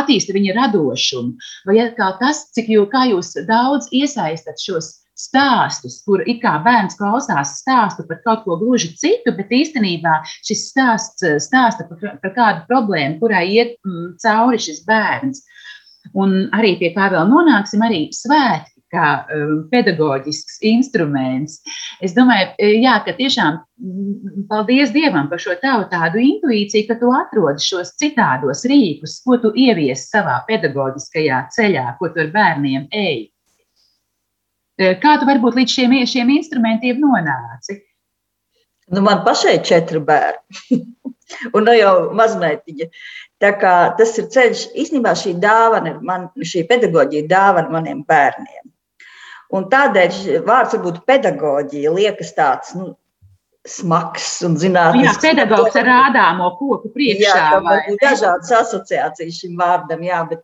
attīsta 0.00 0.36
viņa 0.36 0.56
radošumu, 0.62 1.52
vai 1.68 1.80
atkal 1.84 2.16
tas, 2.22 2.46
cik 2.56 2.72
jū, 2.72 2.88
jūs 3.12 3.36
daudz 3.48 3.92
iesaistat 3.96 4.60
šos 4.62 4.99
stāstus, 5.26 6.00
kur 6.06 6.24
it 6.26 6.40
kā 6.44 6.56
bērns 6.64 6.98
klausās 6.98 7.56
stāstu 7.60 8.06
par 8.08 8.20
kaut 8.24 8.44
ko 8.46 8.58
gluži 8.60 8.92
citu, 9.00 9.34
bet 9.36 9.52
īstenībā 9.60 10.20
šis 10.40 10.66
stāsts 10.72 11.26
stāsta 11.46 11.86
par, 11.88 12.18
par 12.22 12.34
kādu 12.36 12.66
problēmu, 12.70 13.18
kurai 13.22 13.46
iet 13.52 13.76
mm, 13.86 14.16
cauri 14.22 14.60
šis 14.62 14.84
bērns. 14.88 15.44
Un 16.16 16.48
arī 16.56 16.74
pie 16.80 16.94
kā 16.94 17.10
vēl 17.12 17.28
nonāksim, 17.28 17.82
arī 17.84 18.06
svētki 18.16 18.80
kā 18.90 19.06
um, 19.30 19.56
pedagoģisks 19.70 20.60
instruments. 20.66 21.60
Es 22.02 22.14
domāju, 22.16 22.50
e, 22.58 22.72
jā, 22.82 22.96
ka 23.06 23.14
tiešām 23.18 23.60
mm, 23.60 24.46
paldies 24.50 24.94
Dievam 24.94 25.30
par 25.30 25.42
šo 25.42 25.56
tavu 25.62 25.86
tādu 25.92 26.22
intuīciju, 26.24 26.88
ka 26.88 26.98
tu 27.00 27.12
atrodi 27.14 27.64
šos 27.64 27.94
citādos 28.00 28.64
rīkus, 28.70 29.20
ko 29.26 29.38
tu 29.42 29.52
ievies 29.54 30.08
savā 30.10 30.40
pedagoģiskajā 30.48 31.44
ceļā, 31.56 31.86
ko 32.00 32.10
tu 32.14 32.24
ar 32.24 32.32
bērniem 32.34 32.88
eji. 32.90 33.28
E, 34.80 34.94
kā 35.00 35.18
tu 35.20 35.28
varbūt 35.28 35.58
līdz 35.60 35.76
šiem, 35.76 35.94
šiem 36.08 36.32
instrumentiem 36.38 37.00
nonāci? 37.02 37.82
Nu, 38.90 39.02
man 39.06 39.20
pašai 39.26 39.58
ir 39.58 39.66
četri 39.66 40.00
bērni, 40.02 40.80
un 41.54 41.66
nu 41.68 41.74
jau 41.76 41.92
kā 43.60 43.74
tas 43.98 44.16
ir 44.18 44.30
ceļš, 44.34 44.64
īstenībā 44.82 45.12
šī 45.18 45.36
dāvana, 45.42 45.98
man, 46.02 46.26
šī 46.34 46.64
pedagoģija 46.70 47.28
dāvana 47.30 47.76
maniem 47.76 48.00
bērniem. 48.08 48.64
Un 49.54 49.66
tādēļ 49.70 50.42
vārds 50.46 50.74
varbūt 50.76 51.04
pedagoģija 51.10 51.92
liekas 51.94 52.34
tāds 52.36 52.74
nu, 52.78 52.92
smags 53.68 54.38
un 54.46 54.56
zinātnisks. 54.60 55.20
Jā, 55.20 55.34
pedagogs 55.34 55.76
ar 55.76 55.88
rādāmo 55.90 56.48
koku 56.58 56.90
priekšā. 56.94 57.34
Jā, 57.58 57.78
ir 57.90 57.98
dažādas 58.00 58.52
asociācijas 58.62 59.40
šim 59.42 59.58
vārdam, 59.60 60.04
jā, 60.06 60.22
bet 60.30 60.40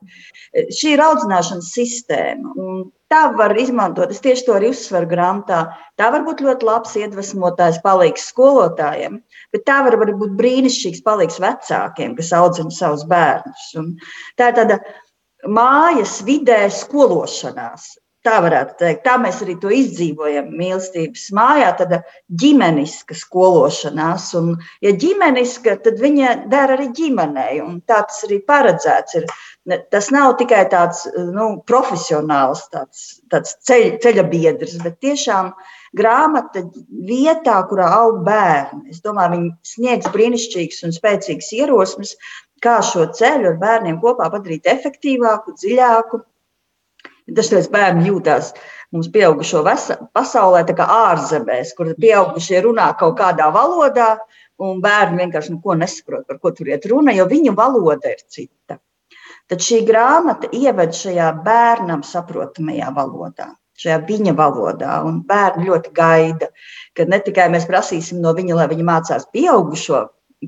e, 0.53 0.67
šī 0.75 0.97
ir 0.97 1.05
audzināšanas 1.07 1.71
sistēma. 1.79 2.53
Un 2.61 2.83
tā 3.13 3.23
var 3.39 3.55
izmantot, 3.59 4.11
es 4.11 4.23
tieši 4.25 4.47
to 4.47 4.57
arī 4.59 4.71
uzsveru 4.75 5.09
grāmatā. 5.11 5.63
Tā 6.01 6.11
var 6.15 6.25
būt 6.27 6.43
ļoti 6.47 6.69
labs 6.69 6.97
iedvesmotājs 7.01 7.81
palīgs 7.85 8.29
skolotājiem, 8.33 9.21
bet 9.55 9.67
tā 9.69 9.81
var 9.87 9.99
būt 10.01 10.37
brīnišķīgs 10.39 11.05
palīgs 11.07 11.41
vecākiem, 11.43 12.17
kas 12.19 12.33
audzina 12.37 12.75
savus 12.75 13.07
bērnus. 13.11 13.69
Un 13.81 13.95
tā 14.39 14.51
ir 14.51 14.59
tāda 14.61 14.81
mājas 15.47 16.21
vidē 16.27 16.67
skološanās. 16.73 17.95
Tā 18.27 18.41
varētu 18.43 18.75
teikt. 18.81 19.05
Tā 19.05 19.13
mēs 19.23 19.37
arī 19.45 19.55
to 19.63 19.71
izdzīvojam 19.71 20.49
mīlestības 20.59 21.29
mājā. 21.37 21.69
Tāda 21.79 22.01
ģimeniska 22.43 23.15
skološanās. 23.15 24.33
Un, 24.41 24.57
ja 24.83 24.91
ģimeniska, 25.05 25.77
tad 25.85 26.03
viņa 26.03 26.33
dara 26.51 26.75
arī 26.75 26.89
ģimenei. 26.97 27.61
Un 27.63 27.79
tā 27.87 28.01
tas 28.09 28.25
arī 28.27 28.41
paredzēts. 28.51 29.21
Ir. 29.21 29.31
Tas 29.67 30.13
nav 30.15 30.37
tikai 30.39 30.61
tāds 30.71 31.01
nu, 31.17 31.47
profesionāls 31.67 32.69
tāds, 32.71 33.01
tāds 33.33 33.57
ceļ, 33.67 33.97
ceļa 34.05 34.25
biedrs, 34.31 34.77
bet 34.85 35.01
tiešām 35.03 35.51
grāmata 35.99 36.63
vietā, 37.09 37.57
kurā 37.71 37.89
aug 37.97 38.21
bērni. 38.27 38.93
Es 38.95 39.03
domāju, 39.03 39.35
viņi 39.35 39.51
sniegs 39.67 40.13
brīnišķīgas 40.15 40.87
un 40.87 40.95
spēcīgas 40.95 41.51
ierosmes, 41.59 42.15
kā 42.63 42.79
šo 42.87 43.09
ceļu 43.19 43.51
ar 43.53 43.61
bērniem 43.65 43.99
kopā 44.05 44.31
padarīt 44.31 44.71
efektīvāku, 44.71 45.59
dziļāku 45.59 46.23
Dažreiz 47.27 47.67
bērni 47.67 48.07
jūtas 48.07 48.53
mums 48.95 49.09
pieaugušo 49.11 49.65
pasaulē, 50.15 50.63
tā 50.69 50.77
kā 50.79 50.87
ārzemēs, 51.11 51.73
kur 51.75 51.91
pieaugušie 51.99 52.61
runā 52.63 52.93
kaut 53.01 53.17
kādā 53.19 53.49
valodā, 53.55 54.13
un 54.63 54.79
bērni 54.85 55.25
vienkārši 55.25 55.57
neko 55.57 55.75
nesaprot, 55.81 56.27
par 56.29 56.39
ko 56.39 56.53
tur 56.55 56.71
iet 56.71 56.87
runa, 56.87 57.15
jo 57.17 57.27
viņu 57.27 57.57
valoda 57.59 58.15
ir 58.15 58.23
cita. 58.31 58.79
Tad 59.51 59.63
šī 59.63 59.85
grāmata 59.87 60.49
ieved 60.59 60.95
šajā 60.99 61.29
bērnam 61.47 62.03
saprotamajā 62.07 62.89
valodā, 62.97 63.53
šajā 63.79 64.01
viņa 64.09 64.35
valodā, 64.41 64.97
un 65.07 65.21
bērni 65.29 65.69
ļoti 65.69 65.93
gaida, 65.95 66.49
ka 66.99 67.07
ne 67.07 67.21
tikai 67.23 67.47
mēs 67.55 67.69
prasīsim 67.71 68.19
no 68.25 68.35
viņa, 68.35 68.57
lai 68.59 68.67
viņi 68.73 68.87
mācās 68.89 69.29
pieaugušo 69.37 70.03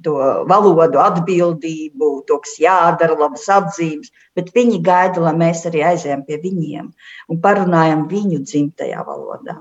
to 0.05 0.17
valodu, 0.51 0.99
atbildību, 1.01 2.11
to, 2.29 2.41
kas 2.45 2.59
jādara, 2.61 3.17
labas 3.19 3.47
atzīmes, 3.55 4.11
bet 4.37 4.51
viņi 4.55 4.83
gaida, 4.85 5.23
lai 5.25 5.35
mēs 5.47 5.65
arī 5.71 5.85
aizējām 5.93 6.27
pie 6.27 6.41
viņiem 6.43 6.91
un 7.33 7.41
parunājam 7.47 8.05
viņu 8.11 8.43
dzimtajā 8.45 9.07
valodā. 9.07 9.61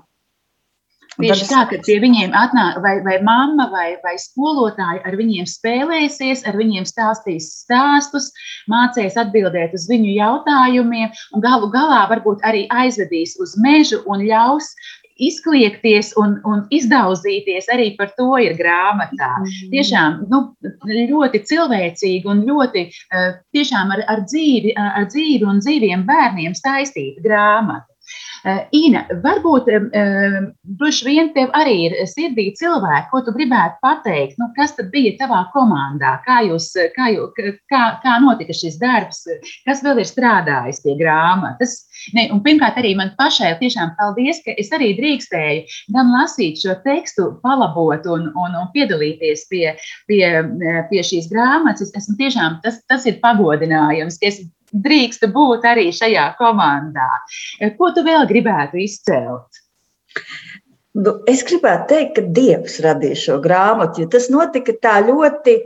Tieši 1.18 1.48
tā, 1.50 1.64
ka 1.70 1.80
pie 1.86 1.98
viņiem 2.04 2.36
atnāk 2.38 2.78
vai, 2.84 2.98
vai 3.06 3.18
mamma 3.26 3.68
vai, 3.72 3.88
vai 4.04 4.16
skolotāji 4.22 5.02
ar 5.08 5.18
viņiem 5.18 5.48
spēlēsies, 5.50 6.44
ar 6.50 6.58
viņiem 6.60 6.86
stāstīs 6.86 7.50
stāstus, 7.64 8.30
mācīs 8.70 9.18
atbildēt 9.18 9.74
uz 9.78 9.88
viņu 9.90 10.14
jautājumiem 10.18 11.10
un 11.34 11.44
galu 11.44 11.72
galā 11.74 12.06
varbūt 12.12 12.46
arī 12.46 12.68
aizvedīs 12.70 13.38
uz 13.42 13.58
mežu 13.64 14.04
un 14.06 14.28
ļaus 14.30 14.70
izkliegties 15.18 16.12
un, 16.22 16.38
un 16.46 16.64
izdauzīties 16.74 17.70
arī 17.74 17.90
par 17.98 18.12
to 18.18 18.30
ir 18.42 18.54
grāmatā. 18.60 19.32
Mm. 19.42 19.72
Tiešām 19.74 20.18
nu, 20.32 20.44
ļoti 20.86 21.44
cilvēcīgi 21.50 22.30
un 22.30 22.46
ļoti 22.48 22.86
tiešām 23.56 23.94
ar, 23.98 24.06
ar, 24.14 24.24
dzīvi, 24.30 24.76
ar 24.78 25.10
dzīvi 25.10 25.48
un 25.50 25.62
dzīviem 25.64 26.06
bērniem 26.08 26.58
saistīta 26.58 27.24
grāmata. 27.26 27.97
Eh, 28.46 28.60
Ina, 28.78 29.04
varbūt 29.24 29.70
droši 30.78 31.08
vien 31.08 31.32
tev 31.36 31.54
arī 31.58 31.76
ir 31.88 31.96
sirdī 32.10 32.50
cilvēki, 32.58 33.10
ko 33.12 33.22
tu 33.26 33.34
gribētu 33.36 33.80
pateikt. 33.84 34.38
Nu, 34.42 34.50
kas 34.58 34.76
tad 34.78 34.92
bija 34.94 35.16
tavā 35.20 35.44
komandā? 35.54 36.18
Kā, 36.26 36.42
jūs, 36.46 36.70
kā, 36.96 37.10
jū, 37.16 37.28
kā, 37.72 37.84
kā 38.04 38.18
notika 38.24 38.56
šis 38.56 38.78
darbs? 38.82 39.24
Kas 39.66 39.84
vēl 39.86 40.04
ir 40.04 40.10
strādājis 40.10 40.84
pie 40.84 40.98
grāmatas? 41.00 41.80
Ne, 42.16 42.28
un 42.34 42.42
pirmkārt, 42.46 42.78
arī 42.80 42.94
man 43.00 43.14
pašai 43.18 43.56
tiešām 43.62 43.96
paldies, 43.98 44.42
ka 44.46 44.54
es 44.62 44.70
arī 44.76 44.94
drīkstēju 45.00 45.96
gan 45.96 46.12
lasīt 46.14 46.62
šo 46.62 46.78
tekstu, 46.86 47.30
palabot 47.44 48.06
un, 48.14 48.30
un, 48.36 48.60
un 48.62 48.70
piedalīties 48.76 49.48
pie, 49.52 49.66
pie, 50.10 50.24
pie 50.92 51.08
šīs 51.10 51.32
grāmatas. 51.32 51.90
Es 51.90 52.06
esmu 52.06 52.18
tiešām, 52.22 52.62
tas, 52.64 52.80
tas 52.92 53.08
ir 53.10 53.20
pagodinājums, 53.24 54.20
ka 54.22 54.32
es 54.32 54.44
drīkstu 54.74 55.30
būt 55.34 55.66
arī 55.68 55.88
šajā 55.96 56.28
komandā. 56.40 57.10
Ko 57.78 57.92
tu 57.96 58.04
vēl 58.06 58.28
gribētu 58.30 58.82
izcelt? 58.84 59.64
Nu, 60.98 61.20
es 61.30 61.44
gribētu 61.46 61.92
teikt, 61.92 62.14
ka 62.18 62.24
Dievs 62.34 62.80
radīja 62.82 63.20
šo 63.22 63.38
grāmatu, 63.44 64.02
jo 64.02 64.12
tas 64.14 64.32
notika 64.34 64.74
tā 64.82 64.96
ļoti 65.06 65.60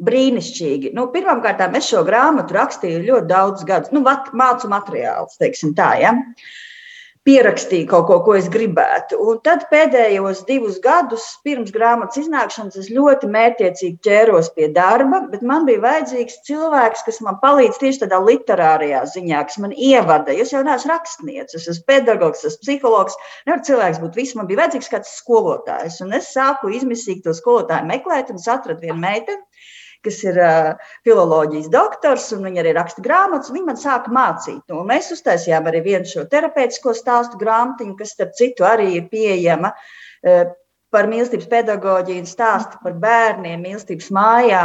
brīnišķīgi. 0.00 0.94
Nu, 0.96 1.10
Pirmkārt, 1.12 1.60
es 1.76 1.90
šo 1.92 2.00
grāmatu 2.06 2.56
rakstīju 2.56 3.04
ļoti 3.04 3.28
daudz 3.28 3.66
gadus, 3.68 3.92
nu, 3.92 4.00
mācu 4.00 4.72
materiālus, 4.72 5.36
teiksim 5.42 5.74
tā. 5.76 5.92
Ja? 6.00 6.14
Uh, 6.16 6.48
pierakstīju 7.28 7.86
kaut 7.90 8.06
ko, 8.08 8.16
ko 8.24 8.34
es 8.38 8.48
gribētu. 8.52 9.18
Un 9.28 9.40
tad 9.44 9.66
pēdējos 9.70 10.42
divus 10.48 10.78
gadus 10.84 11.26
pirms 11.44 11.72
grāmatas 11.74 12.22
iznākšanas 12.22 12.78
es 12.80 12.88
ļoti 12.94 13.28
mērķiecīgi 13.34 14.00
ķēros 14.06 14.50
pie 14.56 14.70
darba, 14.76 15.22
bet 15.32 15.44
man 15.46 15.66
bija 15.68 15.82
vajadzīgs 15.84 16.40
cilvēks, 16.48 17.04
kas 17.08 17.20
man 17.26 17.36
palīdz 17.42 17.80
tieši 17.82 18.02
tādā 18.04 18.22
literārajā 18.24 19.04
ziņā, 19.14 19.44
kas 19.50 19.60
man 19.60 19.76
ievada. 19.76 20.32
Es 20.32 20.54
jau 20.54 20.64
neesmu 20.64 20.94
rakstnieks, 20.94 21.58
es 21.60 21.68
esmu 21.74 21.86
pedagogs, 21.92 22.46
esmu 22.48 22.64
psihologs. 22.64 23.20
Nevar 23.48 23.64
cilvēks 23.68 24.00
būt 24.02 24.16
viss, 24.20 24.38
man 24.38 24.48
bija 24.48 24.64
vajadzīgs 24.64 24.92
kāds 24.94 25.14
skolotājs. 25.20 26.00
Un 26.06 26.16
es 26.16 26.32
sāku 26.32 26.72
izmisīgi 26.72 27.26
to 27.28 27.36
skolotāju 27.36 27.90
meklēt, 27.90 28.32
un 28.32 28.40
es 28.40 28.48
atradu 28.48 28.88
vienu 28.88 29.00
meiteni 29.04 29.44
kas 30.06 30.22
ir 30.24 30.38
uh, 30.40 30.92
filozofijas 31.06 31.68
doktors, 31.72 32.30
un 32.36 32.46
viņa 32.48 32.62
arī 32.62 32.76
raksta 32.76 33.04
grāmatas. 33.04 33.52
Viņa 33.54 33.68
man 33.68 33.80
sāka 33.80 34.14
mācīt. 34.14 34.62
Un 34.72 34.88
mēs 34.88 35.12
uztaisījām 35.16 35.68
arī 35.70 35.84
vienu 35.84 36.08
šo 36.08 36.24
terapeitisko 36.30 36.94
stāstu 36.96 37.40
grāmatiņu, 37.40 37.98
kas, 37.98 38.16
starp 38.16 38.32
citu, 38.38 38.66
arī 38.68 38.94
ir 38.96 39.10
pieejama. 39.12 39.74
Uh, 40.24 40.48
par 40.90 41.06
mīlestības 41.10 41.46
pedagoģiju, 41.50 42.26
stāstu 42.26 42.80
par 42.82 42.96
bērniem, 43.02 43.62
mīlestības 43.62 44.10
mājā. 44.14 44.64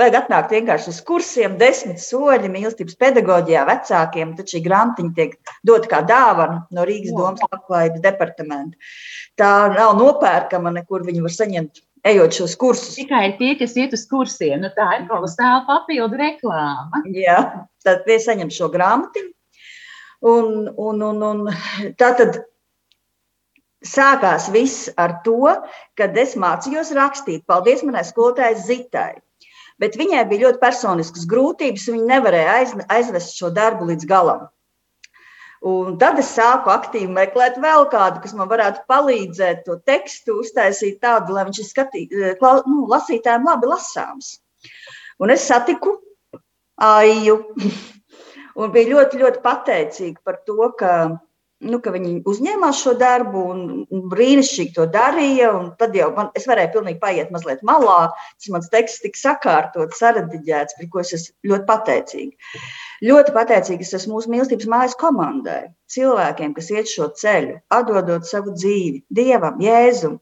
Vajag 0.00 0.14
atnākt 0.16 0.52
vienkārši 0.54 0.88
uz 0.94 0.98
kursiem, 1.04 1.58
desmit 1.60 2.00
soļi 2.00 2.48
mīlestības 2.48 2.96
pedagoģijā 3.02 3.66
vecākiem. 3.68 4.32
Tad 4.38 4.48
šī 4.48 4.62
grāmatiņa 4.64 5.12
tiek 5.18 5.34
dota 5.68 5.90
kā 5.90 6.00
dāvana 6.08 6.62
no 6.72 6.86
Rīgas 6.88 7.12
domas 7.12 7.44
labklājības 7.44 8.04
departamenta. 8.06 8.92
Tā 9.36 9.50
nav 9.74 9.98
nopērkama, 10.00 10.72
nekur 10.78 11.04
viņu 11.04 11.26
var 11.26 11.36
saņemt 11.36 11.82
ejot 12.06 12.36
šos 12.36 12.56
kursus. 12.60 12.94
Tikai 12.98 13.34
tie, 13.38 13.54
kas 13.60 13.74
iet 13.78 13.94
uz 13.96 14.06
kursiem, 14.10 14.60
nu, 14.62 14.70
tā 14.76 14.88
ir 14.98 15.08
kolosāla 15.10 15.64
papildu 15.68 16.20
reklāma. 16.20 17.02
Jā, 17.14 17.40
tad 17.84 18.08
mēs 18.08 18.28
saņemam 18.28 18.52
šo 18.54 18.70
grāmatiņu. 18.72 19.32
Un, 20.30 20.68
un, 20.76 21.02
un, 21.02 21.22
un 21.24 21.92
tā 22.00 22.12
tad 22.18 22.42
sākās 23.86 24.50
viss 24.52 24.90
ar 25.00 25.20
to, 25.24 25.54
kad 25.96 26.16
es 26.20 26.36
mācījos 26.36 26.92
rakstīt. 26.96 27.46
Paldies 27.48 27.84
manai 27.86 28.04
skolotājai 28.04 28.58
Zitai. 28.60 29.12
Bet 29.80 29.96
viņai 29.96 30.26
bija 30.28 30.48
ļoti 30.48 30.60
personiskas 30.60 31.24
grūtības. 31.28 31.88
Viņa 31.88 32.08
nevarēja 32.10 32.56
aizvest 32.92 33.38
šo 33.38 33.48
darbu 33.56 33.88
līdz 33.88 34.08
galam. 34.08 34.44
Un 35.60 35.98
tad 36.00 36.16
es 36.22 36.30
sāku 36.32 36.70
aktīvi 36.72 37.10
meklēt 37.12 37.58
vēl 37.60 37.84
kādu, 37.92 38.22
kas 38.24 38.32
man 38.36 38.48
varētu 38.48 38.86
palīdzēt 38.88 39.66
to 39.66 39.76
tekstu 39.84 40.38
uztaisīt 40.40 41.02
tādu, 41.04 41.34
lai 41.36 41.44
viņš 41.48 41.58
ir 41.60 41.68
skatī, 41.68 42.04
nu, 42.40 42.86
lasītājiem 42.88 43.44
labi 43.44 43.68
lasāms. 43.68 44.38
Un 45.20 45.34
es 45.34 45.44
satiku 45.44 45.98
Aiju 46.80 47.36
un 48.60 48.72
biju 48.72 48.94
ļoti, 48.94 49.20
ļoti 49.20 49.42
pateicīga 49.44 50.24
par 50.24 50.40
to, 50.48 50.70
ka 50.80 50.92
nu, 51.60 51.78
ka 51.84 51.92
viņi 51.94 52.12
uzņēmās 52.28 52.80
šo 52.84 52.94
darbu 53.00 53.42
un 53.52 54.04
brīnišķīgi 54.12 54.74
to 54.76 54.86
darīja. 54.92 55.50
Tad 55.80 55.96
jau 55.96 56.08
man, 56.16 56.30
es 56.38 56.46
varēju 56.48 56.72
pilnīgi 56.76 57.00
paiet 57.02 57.32
mazliet 57.34 57.60
malā. 57.66 57.98
Tas 58.38 58.52
mans 58.54 58.70
teksts 58.72 59.04
tika 59.04 59.20
sakārtots, 59.20 60.00
saradiģēts, 60.00 60.78
par 60.78 60.90
ko 60.92 61.04
es 61.04 61.12
esmu 61.18 61.52
ļoti 61.52 61.68
pateicīga. 61.68 62.56
Ļoti 63.04 63.36
pateicīga 63.36 63.86
es 63.86 63.94
esmu 64.00 64.16
mūsu 64.16 64.32
mīlestības 64.32 64.70
mājas 64.72 64.96
komandai, 65.00 65.60
cilvēkiem, 65.92 66.56
kas 66.56 66.72
iet 66.72 66.90
šo 66.90 67.10
ceļu, 67.20 67.60
atdodot 67.76 68.28
savu 68.28 68.56
dzīvi 68.56 69.04
Dievam, 69.20 69.60
Jēzum, 69.64 70.18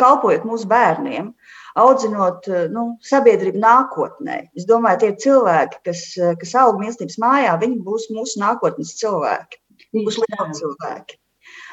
kalpojot 0.00 0.44
mūsu 0.48 0.68
bērniem. 0.70 1.32
Audzinot 1.80 2.48
nu, 2.74 2.82
sabiedrību 3.06 3.60
nākotnē. 3.62 4.40
Es 4.58 4.64
domāju, 4.66 5.04
tie 5.04 5.10
cilvēki, 5.22 5.78
kas, 5.86 6.00
kas 6.40 6.54
aug 6.58 6.80
mīlestības 6.80 7.20
mājā, 7.22 7.52
viņi 7.60 7.78
būs 7.86 8.08
mūsu 8.10 8.40
nākotnes 8.42 8.96
cilvēki. 8.98 9.59
Viņi 9.94 10.06
būs 10.06 10.18
lieli 10.22 10.56
cilvēki. 10.60 11.18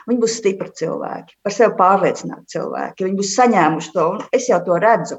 Viņi 0.08 0.22
būs 0.24 0.36
stipri 0.40 0.72
cilvēki, 0.80 1.36
par 1.44 1.54
sevi 1.54 1.76
pārliecināti 1.80 2.54
cilvēki. 2.56 3.06
Viņi 3.06 3.18
būs 3.20 3.34
saņēmuši 3.38 3.94
to, 3.96 4.06
un 4.16 4.22
es 4.38 4.48
jau 4.50 4.60
to 4.66 4.78
redzu. 4.82 5.18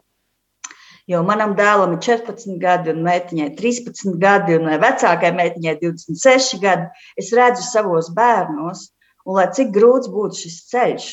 Jo 1.09 1.23
manam 1.25 1.55
dēlam 1.57 1.95
ir 1.97 2.01
14 2.05 2.59
gadi, 2.61 2.93
un 2.93 3.05
meitiņai 3.07 3.49
13 3.57 4.19
gadi, 4.21 4.57
un 4.59 4.69
vecākajai 4.83 5.37
meitiņai 5.37 5.77
26 5.85 6.59
gadi. 6.65 6.89
Es 7.21 7.31
redzu 7.37 7.65
savos 7.65 8.11
bērnos, 8.17 8.89
un 9.25 9.39
lai 9.39 9.47
cik 9.57 9.73
grūts 9.77 10.11
būtu 10.13 10.43
šis 10.43 10.59
ceļš, 10.73 11.07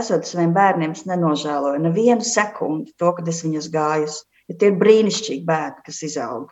esot 0.00 0.26
saviem 0.26 0.54
bērniem, 0.56 0.96
es 0.98 1.06
nenožēloju 1.10 1.82
nevienu 1.84 2.26
sekundi 2.26 2.94
to, 2.98 3.12
kad 3.18 3.30
es 3.30 3.44
viņus 3.46 3.70
gāju. 3.74 4.10
Ja 4.50 4.58
tie 4.58 4.72
ir 4.72 4.80
brīnišķīgi 4.80 5.46
bērni, 5.46 5.84
kas 5.86 6.02
izaug 6.06 6.50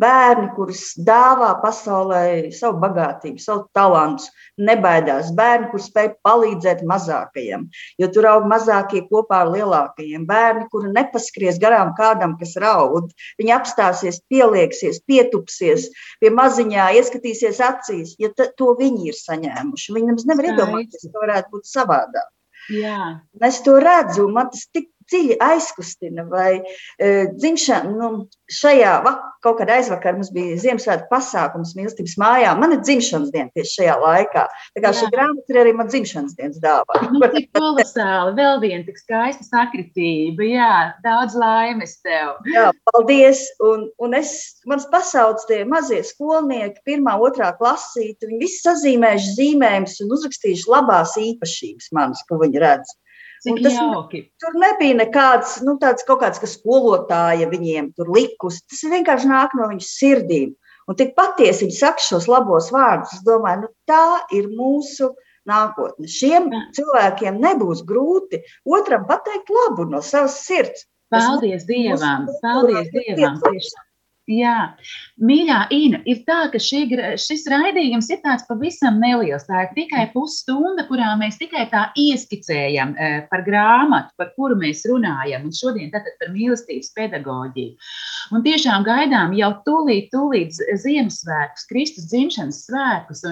bērni, 0.00 0.48
kurus 0.56 0.82
dāvā 1.06 1.52
pasaulē 1.62 2.50
savu 2.54 2.80
bagātību, 2.82 3.40
savu 3.42 3.64
talantu, 3.76 4.26
nebaidās. 4.58 5.30
Bērni, 5.36 5.70
kurus 5.72 5.88
spēj 5.90 6.10
palīdzēt 6.26 6.84
mazākajiem, 6.90 7.68
jo 8.02 8.10
tur 8.14 8.28
aug 8.32 8.48
mazākie 8.50 9.04
kopā 9.10 9.44
ar 9.44 9.52
lielākajiem. 9.54 10.26
Bērni, 10.28 10.66
kuri 10.72 10.92
nepaskries 10.94 11.60
garām 11.62 11.94
kādam, 11.98 12.36
kas 12.40 12.56
raud. 12.60 13.12
Viņi 13.40 13.56
apstāsies, 13.56 14.20
pielieksies, 14.32 15.02
pietupsies, 15.08 15.90
pie 16.22 16.32
maziņā 16.34 16.90
ieskatīsies 17.00 17.62
acīs, 17.64 18.16
ja 18.22 18.32
to 18.34 18.74
viņi 18.78 19.12
ir 19.12 19.18
saņēmuši. 19.18 19.94
Viņi 19.94 20.12
nemaz 20.12 20.30
nevar 20.30 20.50
iedomāties, 20.52 21.10
ka 21.10 21.26
varētu 21.26 21.54
būt 21.54 21.70
savādāk. 21.70 22.30
Jā. 22.72 23.20
Es 23.44 23.60
to 23.64 23.76
redzu, 23.82 24.24
man 24.32 24.48
tas 24.52 24.64
tik 24.72 24.88
dziļi 25.10 25.38
aizkustina. 25.44 26.26
Vai 26.30 26.50
e, 26.60 27.12
dzimšana, 27.34 27.92
nu, 27.94 28.10
šajā 28.50 28.98
kaut 29.44 29.58
kādā 29.60 29.78
aizvakarā 29.80 30.16
mums 30.16 30.30
bija 30.34 30.56
Ziemassvētku 30.62 31.10
pasākums 31.10 31.74
mīlestības 31.76 32.16
mājā. 32.20 32.54
Man 32.58 32.76
ir 32.76 32.80
dzimšanas 32.84 33.32
diena 33.34 33.50
tieši 33.56 33.80
šajā 33.80 33.96
laikā. 34.00 34.44
Tā 34.76 34.82
kā 34.82 34.90
Jā. 34.90 34.96
šī 35.00 35.08
grāmata 35.12 35.52
ir 35.54 35.60
arī 35.60 35.74
man 35.76 35.90
dzimšanas 35.92 36.36
dienas 36.38 36.60
dāvana. 36.64 37.10
Nu, 37.12 37.20
tik 37.34 37.50
kolosāli, 37.58 38.34
vēl 38.38 38.62
viena 38.64 38.82
tik 38.88 39.00
skaista 39.02 39.46
sakritība. 39.48 40.48
Jā, 40.48 40.72
daudz 41.04 41.36
laimes 41.38 41.98
tev. 42.04 42.38
Jā, 42.54 42.70
paldies. 42.90 43.44
Un, 43.64 43.88
un 44.02 44.16
es, 44.18 44.34
mans 44.70 44.88
pasaules 44.92 45.44
tie 45.50 45.62
mazie 45.68 46.00
skolnieki, 46.06 46.80
pirmā, 46.88 47.18
otrā 47.28 47.52
klasīte, 47.60 48.30
viņi 48.30 48.42
visi 48.46 48.62
sazīmējuši 48.64 49.36
zīmējumus 49.38 50.00
un 50.04 50.18
uzrakstījuši 50.18 50.70
labās 50.72 51.16
īpašības 51.20 51.92
manas, 51.96 52.24
ko 52.28 52.40
viņi 52.42 52.64
redz. 52.64 52.96
Cik 53.44 53.60
tas, 53.60 53.74
jauki. 53.76 54.22
Tur 54.40 54.54
nebija 54.56 54.96
nekāds, 55.02 55.58
nu, 55.66 55.76
tāds 55.80 56.06
kaut 56.08 56.22
kāds, 56.22 56.40
kas 56.40 56.56
skolotāja 56.56 57.48
viņiem 57.50 57.90
tur 57.98 58.08
likus. 58.14 58.62
Tas 58.70 58.84
vienkārši 58.88 59.28
nāk 59.28 59.56
no 59.58 59.68
viņas 59.72 59.90
sirdīm. 59.98 60.54
Un 60.88 60.96
tik 61.00 61.12
patiesi 61.16 61.66
viņi 61.66 61.76
saka 61.76 62.04
šos 62.04 62.28
labos 62.28 62.70
vārdus. 62.72 63.12
Es 63.18 63.24
domāju, 63.26 63.66
nu, 63.66 63.70
tā 63.88 64.06
ir 64.36 64.48
mūsu 64.52 65.12
nākotne. 65.48 66.08
Šiem 66.08 66.48
cilvēkiem 66.76 67.40
nebūs 67.44 67.84
grūti 67.88 68.40
otram 68.64 69.04
pateikt 69.08 69.52
labu 69.52 69.88
no 69.92 70.00
savas 70.04 70.40
sirds. 70.44 70.86
Paldies 71.12 71.66
Dievam! 71.68 72.28
Paldies 72.42 72.88
Dievam! 72.96 73.40
Tieši 73.44 73.83
Jā, 74.24 74.72
mīļā 75.20 75.56
Ina, 75.76 75.98
ir 76.08 76.22
tā, 76.24 76.46
ka 76.48 76.56
šī, 76.62 76.86
šis 77.20 77.42
raidījums 77.52 78.06
ir 78.08 78.22
tāds 78.22 78.46
pavisam 78.48 78.96
neliels. 79.02 79.44
Tā 79.44 79.66
ir 79.66 79.74
tikai 79.76 80.06
pusstunda, 80.14 80.86
kurā 80.88 81.10
mēs 81.20 81.36
tikai 81.36 81.66
tā 81.68 81.82
ieskicējam 82.00 82.94
eh, 82.96 83.18
par 83.28 83.44
grāmatu, 83.44 84.14
par 84.16 84.30
kuru 84.38 84.56
mēs 84.62 84.86
runājam. 84.88 85.44
Un 85.44 85.52
šodien 85.52 85.92
tātad 85.92 86.16
par 86.22 86.32
mīlestības 86.32 86.94
pedagoģiju. 86.96 87.90
Un 88.32 88.46
tiešām 88.46 88.86
gaidām 88.88 89.36
jau 89.36 89.50
tūlīt, 89.68 90.08
tūlīt 90.14 90.56
Ziemassvētkus, 90.56 91.68
Kristus 91.68 92.08
dzimšanas 92.08 92.62
svētkus. 92.70 93.26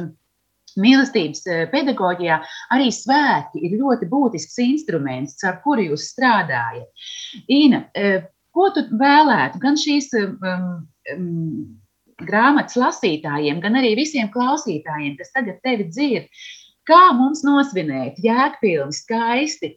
Mīlestības 0.76 1.42
eh, 1.48 1.64
pedagoģijā 1.72 2.36
arī 2.76 2.92
svētki 2.92 3.64
ir 3.64 3.80
ļoti 3.80 4.12
būtisks 4.12 4.60
instruments, 4.60 5.40
ar 5.48 5.62
kuru 5.64 5.88
jūs 5.88 6.10
strādājat. 6.12 7.08
Ina, 7.48 7.86
eh, 7.96 8.28
Ko 8.52 8.68
tu 8.74 8.84
vēlētu 9.00 9.60
gan 9.62 9.78
šīs 9.80 10.10
um, 10.18 10.82
um, 11.14 11.30
grāmatas 12.28 12.76
lasītājiem, 12.80 13.62
gan 13.64 13.78
arī 13.80 13.94
visiem 13.98 14.28
klausītājiem, 14.32 15.16
kas 15.18 15.32
tagad 15.32 15.62
tevi 15.64 15.88
dzird, 15.88 16.44
kā 16.88 17.00
mums 17.16 17.42
nosvinēt 17.46 18.20
jēgpilni, 18.22 18.96
skaisti 18.96 19.72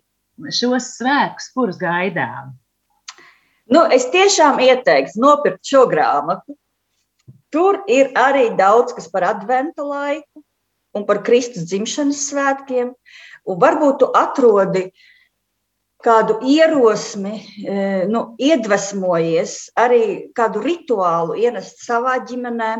šos 0.51 0.91
svētkus, 0.97 1.49
kurus 1.55 1.79
gaidām? 1.79 2.51
Nu, 3.71 3.85
es 3.89 4.09
tiešām 4.13 4.59
ieteiktu 4.61 5.23
nopirkt 5.23 5.63
šo 5.65 5.85
grāmatu. 5.89 6.57
Tur 7.55 7.79
ir 7.89 8.11
arī 8.19 8.49
daudz 8.59 8.93
kas 8.93 9.07
par 9.09 9.23
adventu 9.29 9.87
laiku 9.87 10.43
un 10.95 11.05
par 11.07 11.23
Kristus 11.23 11.65
dzimšanas 11.71 12.27
svētkiem. 12.27 12.91
Un 13.47 13.59
varbūt 13.61 14.01
tu 14.01 14.09
atrodi 14.17 14.83
uh, 14.89 15.05
kādu 16.03 16.39
ierosmi, 16.45 17.37
e, 17.63 17.77
nu, 18.11 18.35
iedvesmojies, 18.41 19.55
arī 19.79 20.31
kādu 20.35 20.63
rituālu 20.65 21.37
ienest 21.39 21.85
savā 21.85 22.19
ģimenē. 22.27 22.73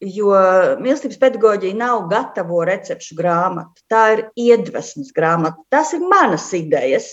Jo 0.00 0.32
mīlestības 0.80 1.18
pedagoģija 1.20 1.76
nav 1.76 2.06
gatavo 2.08 2.62
recepšu 2.64 3.18
grāmata. 3.18 3.82
Tā 3.92 4.04
ir 4.14 4.22
iedvesmas 4.32 5.10
grāmata. 5.12 5.60
Tas 5.68 5.92
ir 5.92 6.00
manas 6.08 6.46
idejas. 6.56 7.10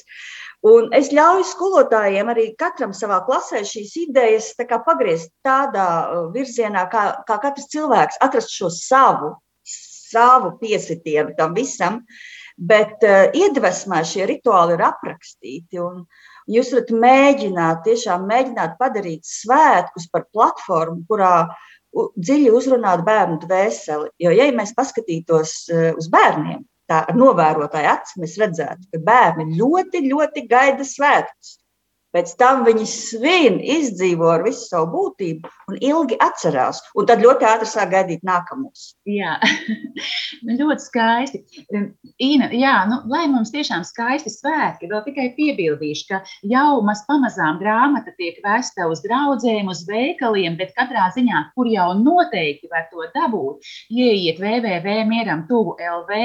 Un 0.63 0.87
es 0.95 1.11
ļauju 1.11 1.43
skolotājiem 1.49 2.31
arī 2.31 2.45
katram 2.59 2.93
savā 2.95 3.19
klasē 3.27 3.59
šīs 3.67 3.91
idejas 4.05 4.53
tā 4.55 4.79
pagriezt 4.85 5.33
tādā 5.43 5.89
e, 6.07 6.23
virzienā, 6.37 6.87
kā, 6.93 7.03
kā 7.27 7.41
katrs 7.43 7.67
cilvēks 7.75 8.23
atrast 8.23 8.55
šo 8.55 8.71
savu, 8.71 9.35
savu 9.67 10.55
piesitienu 10.61 11.35
tam 11.35 11.59
visam. 11.59 11.99
Uh, 11.99 12.37
Bet 12.57 13.03
uh, 13.05 13.27
iedvesmā 13.37 14.01
šie 14.07 14.25
rituāli 14.29 14.77
ir 14.77 14.87
aprakstīti. 14.87 15.81
Un, 15.83 16.01
Jūs 16.47 16.69
varat 16.71 16.91
mēģināt, 16.95 17.81
tiešām 17.83 18.23
mēģināt 18.29 18.77
padarīt 18.79 19.27
svētkus 19.27 20.05
par 20.11 20.23
platformu, 20.31 21.01
kurā 21.09 21.31
dziļi 22.15 22.53
uzrunāt 22.55 23.03
bērnu 23.07 23.41
dvēseli. 23.41 24.13
Jo, 24.23 24.31
ja 24.31 24.47
mēs 24.55 24.71
paskatītos 24.77 25.57
eh, 25.73 25.89
uz 25.97 26.07
bērniem, 26.13 26.61
tā 26.87 27.01
ar 27.09 27.19
novērotāju 27.19 27.91
acis, 27.91 28.19
mēs 28.21 28.37
redzētu, 28.39 28.87
ka 28.93 29.01
bērni 29.09 29.57
ļoti, 29.59 30.05
ļoti 30.07 30.45
gaida 30.47 30.87
svētkus. 30.87 31.57
Pēc 32.15 32.33
tam 32.39 32.63
viņi 32.63 32.85
svin, 32.87 33.57
izdzīvo 33.59 34.29
ar 34.31 34.45
visu 34.45 34.63
savu 34.69 34.87
būtību 34.93 35.49
un 35.67 35.79
ilgi 35.83 36.15
atcerās. 36.23 36.79
Un 36.95 37.07
tad 37.09 37.19
ļoti 37.23 37.45
ātri 37.45 37.67
sāk 37.67 37.91
gaidīt 37.91 38.23
nākamos. 38.27 38.93
Jā, 39.07 39.35
nu, 40.47 40.55
ļoti 40.61 40.85
skaisti. 40.85 41.41
Ina, 42.23 42.47
jā, 42.55 42.75
nu, 42.87 43.01
lai 43.11 43.25
mums 43.31 43.51
tiešām 43.51 43.83
skaisti 43.87 44.31
svētki, 44.31 44.87
vēl 44.91 45.03
tikai 45.09 45.27
piebildīšu, 45.35 46.05
ka 46.07 46.21
jau 46.47 46.79
maz 46.87 47.03
pamazām 47.09 47.59
grāmata 47.59 48.15
tiek 48.15 48.39
vēsta 48.45 48.87
uz 48.87 49.03
draugiem, 49.03 49.67
uz 49.73 49.83
veikaliem, 49.89 50.55
bet 50.59 50.71
katrā 50.79 51.09
ziņā, 51.15 51.43
kur 51.59 51.67
jau 51.69 51.89
noteikti 51.99 52.71
var 52.71 52.87
to 52.93 53.03
dabūt, 53.17 53.67
ieiet 53.91 54.39
www.mieram 54.39 55.43
tuvu 55.51 55.75
LV, 55.75 56.23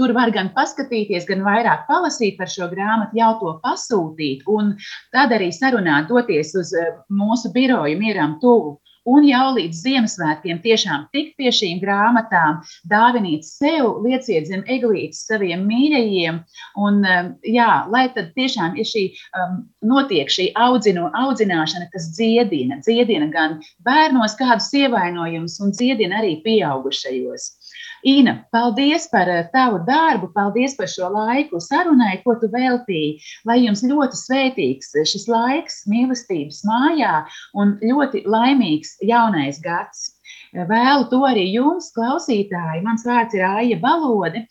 tur 0.00 0.16
var 0.16 0.32
gan 0.32 0.50
paskatīties, 0.56 1.28
gan 1.28 1.44
vairāk 1.44 1.84
palasīt 1.90 2.40
par 2.40 2.48
šo 2.48 2.72
grāmatu, 2.72 3.20
jau 3.20 3.34
to 3.44 3.54
pasūtīt. 3.62 4.48
Un 4.48 4.74
Tad 5.14 5.32
arī 5.34 5.50
sarunāt, 5.54 6.08
doties 6.10 6.54
uz 6.58 6.70
eh, 6.76 6.94
mūsu 7.10 7.50
biroju 7.54 7.98
mieram 7.98 8.38
tuvu. 8.42 8.78
Un 9.10 9.24
jau 9.24 9.54
līdz 9.56 9.78
Ziemassvētkiem 9.80 10.58
tiešām 10.60 11.06
tikt 11.14 11.32
pie 11.40 11.48
šīm 11.56 11.78
grāmatām, 11.80 12.58
dāvinīt 12.86 13.46
sev, 13.48 14.02
lieciet 14.04 14.44
zem 14.50 14.60
eglītes 14.70 15.22
saviem 15.26 15.64
mīļajiem. 15.66 16.42
Un, 16.84 17.00
eh, 17.08 17.30
jā, 17.56 17.70
lai 17.90 18.04
tad 18.14 18.30
tiešām 18.36 18.76
ir 18.78 18.86
šī, 18.86 19.06
um, 19.40 19.62
notiek 19.92 20.30
šī 20.30 20.50
audzino, 20.66 21.08
audzināšana, 21.16 21.88
kas 21.94 22.10
dziedina, 22.14 22.78
dziedina 22.84 23.30
gan 23.32 23.58
bērnos 23.88 24.36
kādus 24.38 24.70
ievainojumus 24.84 25.58
un 25.64 25.72
dziedina 25.72 26.20
arī 26.20 26.36
pieaugušajos. 26.44 27.50
Ina, 28.06 28.46
paldies 28.52 29.08
par 29.12 29.28
eh, 29.28 29.48
tavu 29.52 29.82
darbu, 29.84 30.30
paldies 30.32 30.76
par 30.76 30.88
šo 30.88 31.10
laiku 31.12 31.60
sarunai, 31.60 32.22
ko 32.24 32.36
tu 32.40 32.48
veltīji. 32.52 33.18
Lai 33.44 33.58
jums 33.60 33.82
ļoti 33.84 34.16
svētīgs 34.16 34.94
šis 35.10 35.26
laiks, 35.28 35.82
mīlestības 35.90 36.62
mājā 36.64 37.26
un 37.60 37.76
ļoti 37.82 38.24
laimīgs 38.24 38.96
jaunais 39.04 39.60
gads. 39.60 40.14
Vēlu 40.50 41.04
to 41.10 41.20
arī 41.28 41.44
jums, 41.52 41.92
klausītāji. 41.94 42.82
Mans 42.82 43.04
vārds 43.06 43.36
ir 43.38 43.44
Aija 43.46 43.76
Balode. 43.78 44.42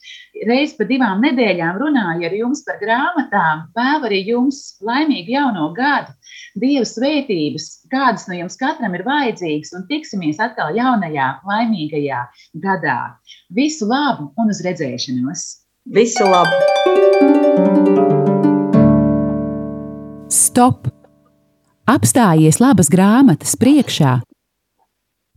Reiz 0.47 0.71
pa 0.77 0.87
divām 0.87 1.19
nedēļām 1.25 1.79
runāju 1.81 2.29
ar 2.29 2.35
jums 2.37 2.63
par 2.67 2.79
grāmatām. 2.79 3.65
Vēlu 3.75 4.07
arī 4.07 4.21
jums 4.29 4.61
laimīgu 4.85 5.35
jauno 5.35 5.67
gadu, 5.75 6.15
Dieva 6.59 6.85
svētības, 6.87 7.65
kādas 7.91 8.25
no 8.29 8.37
jums 8.37 8.57
katram 8.59 8.95
ir 8.97 9.03
vajadzīgas, 9.05 9.73
un 9.77 9.85
tiksimies 9.89 10.39
atkal 10.41 10.73
jaunajā, 10.75 11.27
laimīgajā 11.47 12.23
gadā. 12.63 12.99
Visu 13.53 13.87
labu 13.89 14.31
un 14.39 14.53
uz 14.53 14.63
redzēšanos! 14.65 15.45
Visu 15.93 16.25
labu! 16.25 16.55
Stop! 20.29 20.89
Apstājies 21.89 22.59
labas 22.61 22.91
grāmatas 22.93 23.55
priekšā 23.57 24.19